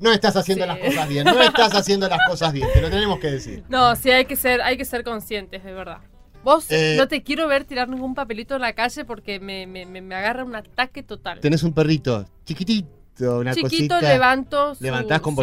No 0.00 0.12
estás 0.12 0.36
haciendo 0.36 0.64
Sí. 0.64 0.68
las 0.68 0.78
cosas 0.80 1.08
bien, 1.08 1.24
no 1.24 1.40
estás 1.40 1.74
haciendo 1.74 2.08
las 2.08 2.18
cosas 2.28 2.52
bien, 2.52 2.68
te 2.74 2.82
lo 2.82 2.90
tenemos 2.90 3.18
que 3.18 3.30
decir. 3.30 3.62
No, 3.68 3.96
sí, 3.96 4.10
hay 4.10 4.26
que 4.26 4.36
ser, 4.36 4.60
hay 4.60 4.76
que 4.76 4.84
ser 4.84 5.04
conscientes, 5.04 5.64
de 5.64 5.72
verdad. 5.72 5.98
Vos 6.44 6.66
Eh, 6.70 6.96
no 6.98 7.08
te 7.08 7.22
quiero 7.22 7.48
ver 7.48 7.64
tirar 7.64 7.88
ningún 7.88 8.14
papelito 8.14 8.56
en 8.56 8.60
la 8.62 8.74
calle 8.74 9.04
porque 9.06 9.40
me, 9.40 9.66
me, 9.66 9.86
me, 9.86 10.02
me 10.02 10.14
agarra 10.14 10.44
un 10.44 10.54
ataque 10.54 11.02
total. 11.02 11.40
Tenés 11.40 11.62
un 11.62 11.72
perrito 11.72 12.26
chiquitito, 12.44 13.38
una 13.38 13.54
Chiquito, 13.54 13.94
cosita. 13.94 14.00
levanto 14.02 14.74
su- 14.74 14.84
¿Levantás 14.84 15.20
con 15.20 15.34
sí. 15.34 15.38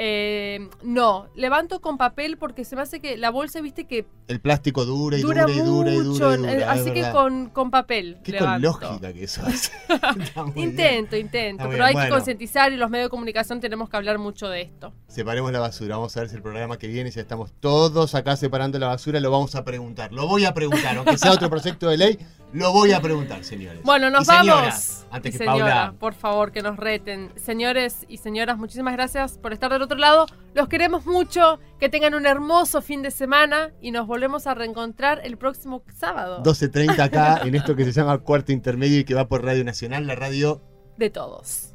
Eh, 0.00 0.68
no, 0.84 1.26
levanto 1.34 1.80
con 1.80 1.98
papel 1.98 2.38
porque 2.38 2.64
se 2.64 2.76
me 2.76 2.82
hace 2.82 3.00
que 3.00 3.16
la 3.16 3.30
bolsa, 3.30 3.60
viste 3.60 3.84
que 3.84 4.06
El 4.28 4.40
plástico 4.40 4.84
dura 4.84 5.18
y 5.18 5.22
dura, 5.22 5.42
dura, 5.42 5.52
y 5.54 5.58
dura 5.58 5.92
y 5.92 5.98
mucho, 5.98 6.12
dura. 6.12 6.34
y 6.34 6.38
dura, 6.38 6.52
eh, 6.52 6.56
es 6.58 6.68
así 6.68 6.92
que 6.92 7.10
con, 7.10 7.48
con 7.48 7.72
papel. 7.72 8.16
Qué 8.22 8.38
con 8.38 8.60
levanto. 8.60 8.68
lógica 8.68 9.12
que 9.12 9.24
eso 9.24 9.42
hace. 9.44 9.72
Bien. 10.54 10.68
Intento, 10.68 11.16
intento, 11.16 11.68
pero 11.68 11.84
hay 11.84 11.96
que 11.96 12.08
concientizar 12.10 12.72
y 12.72 12.76
los 12.76 12.90
medios 12.90 13.06
de 13.06 13.10
comunicación 13.10 13.60
tenemos 13.60 13.90
que 13.90 13.96
hablar 13.96 14.18
mucho 14.18 14.48
de 14.48 14.62
esto. 14.62 14.92
Separemos 15.08 15.50
la 15.50 15.58
basura. 15.58 15.96
Vamos 15.96 16.16
a 16.16 16.20
ver 16.20 16.28
si 16.28 16.36
el 16.36 16.42
programa 16.42 16.78
que 16.78 16.86
viene, 16.86 17.10
ya 17.10 17.20
estamos 17.20 17.50
todos 17.58 18.14
acá 18.14 18.36
separando 18.36 18.78
la 18.78 18.86
basura, 18.86 19.18
lo 19.18 19.32
vamos 19.32 19.56
a 19.56 19.64
preguntar. 19.64 20.12
Lo 20.12 20.28
voy 20.28 20.44
a 20.44 20.54
preguntar, 20.54 20.96
aunque 20.96 21.18
sea 21.18 21.32
otro 21.32 21.50
proyecto 21.50 21.88
de 21.88 21.96
ley, 21.96 22.18
lo 22.52 22.72
voy 22.72 22.92
a 22.92 23.00
preguntar, 23.00 23.44
señores. 23.44 23.82
Bueno, 23.82 24.10
nos 24.10 24.24
Y 24.26 24.30
vamos. 24.30 25.06
Antes 25.10 25.34
Y 25.34 25.38
que 25.38 25.44
señora, 25.44 25.58
Paula. 25.58 25.94
por 25.98 26.14
favor, 26.14 26.52
que 26.52 26.62
nos 26.62 26.76
reten. 26.76 27.32
Señores 27.36 28.04
y 28.08 28.18
señoras, 28.18 28.58
muchísimas 28.58 28.92
gracias 28.94 29.38
por 29.38 29.52
estar 29.52 29.70
del 29.72 29.82
otro 29.82 29.96
lado. 29.98 30.26
Los 30.54 30.68
queremos 30.68 31.06
mucho. 31.06 31.58
Que 31.78 31.88
tengan 31.88 32.14
un 32.14 32.26
hermoso 32.26 32.82
fin 32.82 33.02
de 33.02 33.10
semana 33.10 33.70
y 33.80 33.90
nos 33.92 34.06
volvemos 34.06 34.46
a 34.46 34.54
reencontrar 34.54 35.20
el 35.24 35.36
próximo 35.38 35.82
sábado. 35.94 36.42
12.30 36.42 36.98
acá 36.98 37.40
en 37.44 37.54
esto 37.54 37.76
que 37.76 37.84
se 37.84 37.92
llama 37.92 38.18
Cuarto 38.18 38.50
Intermedio 38.52 38.98
y 38.98 39.04
que 39.04 39.14
va 39.14 39.28
por 39.28 39.44
Radio 39.44 39.62
Nacional, 39.64 40.06
la 40.06 40.14
radio 40.16 40.60
De 40.96 41.08
todos. 41.10 41.74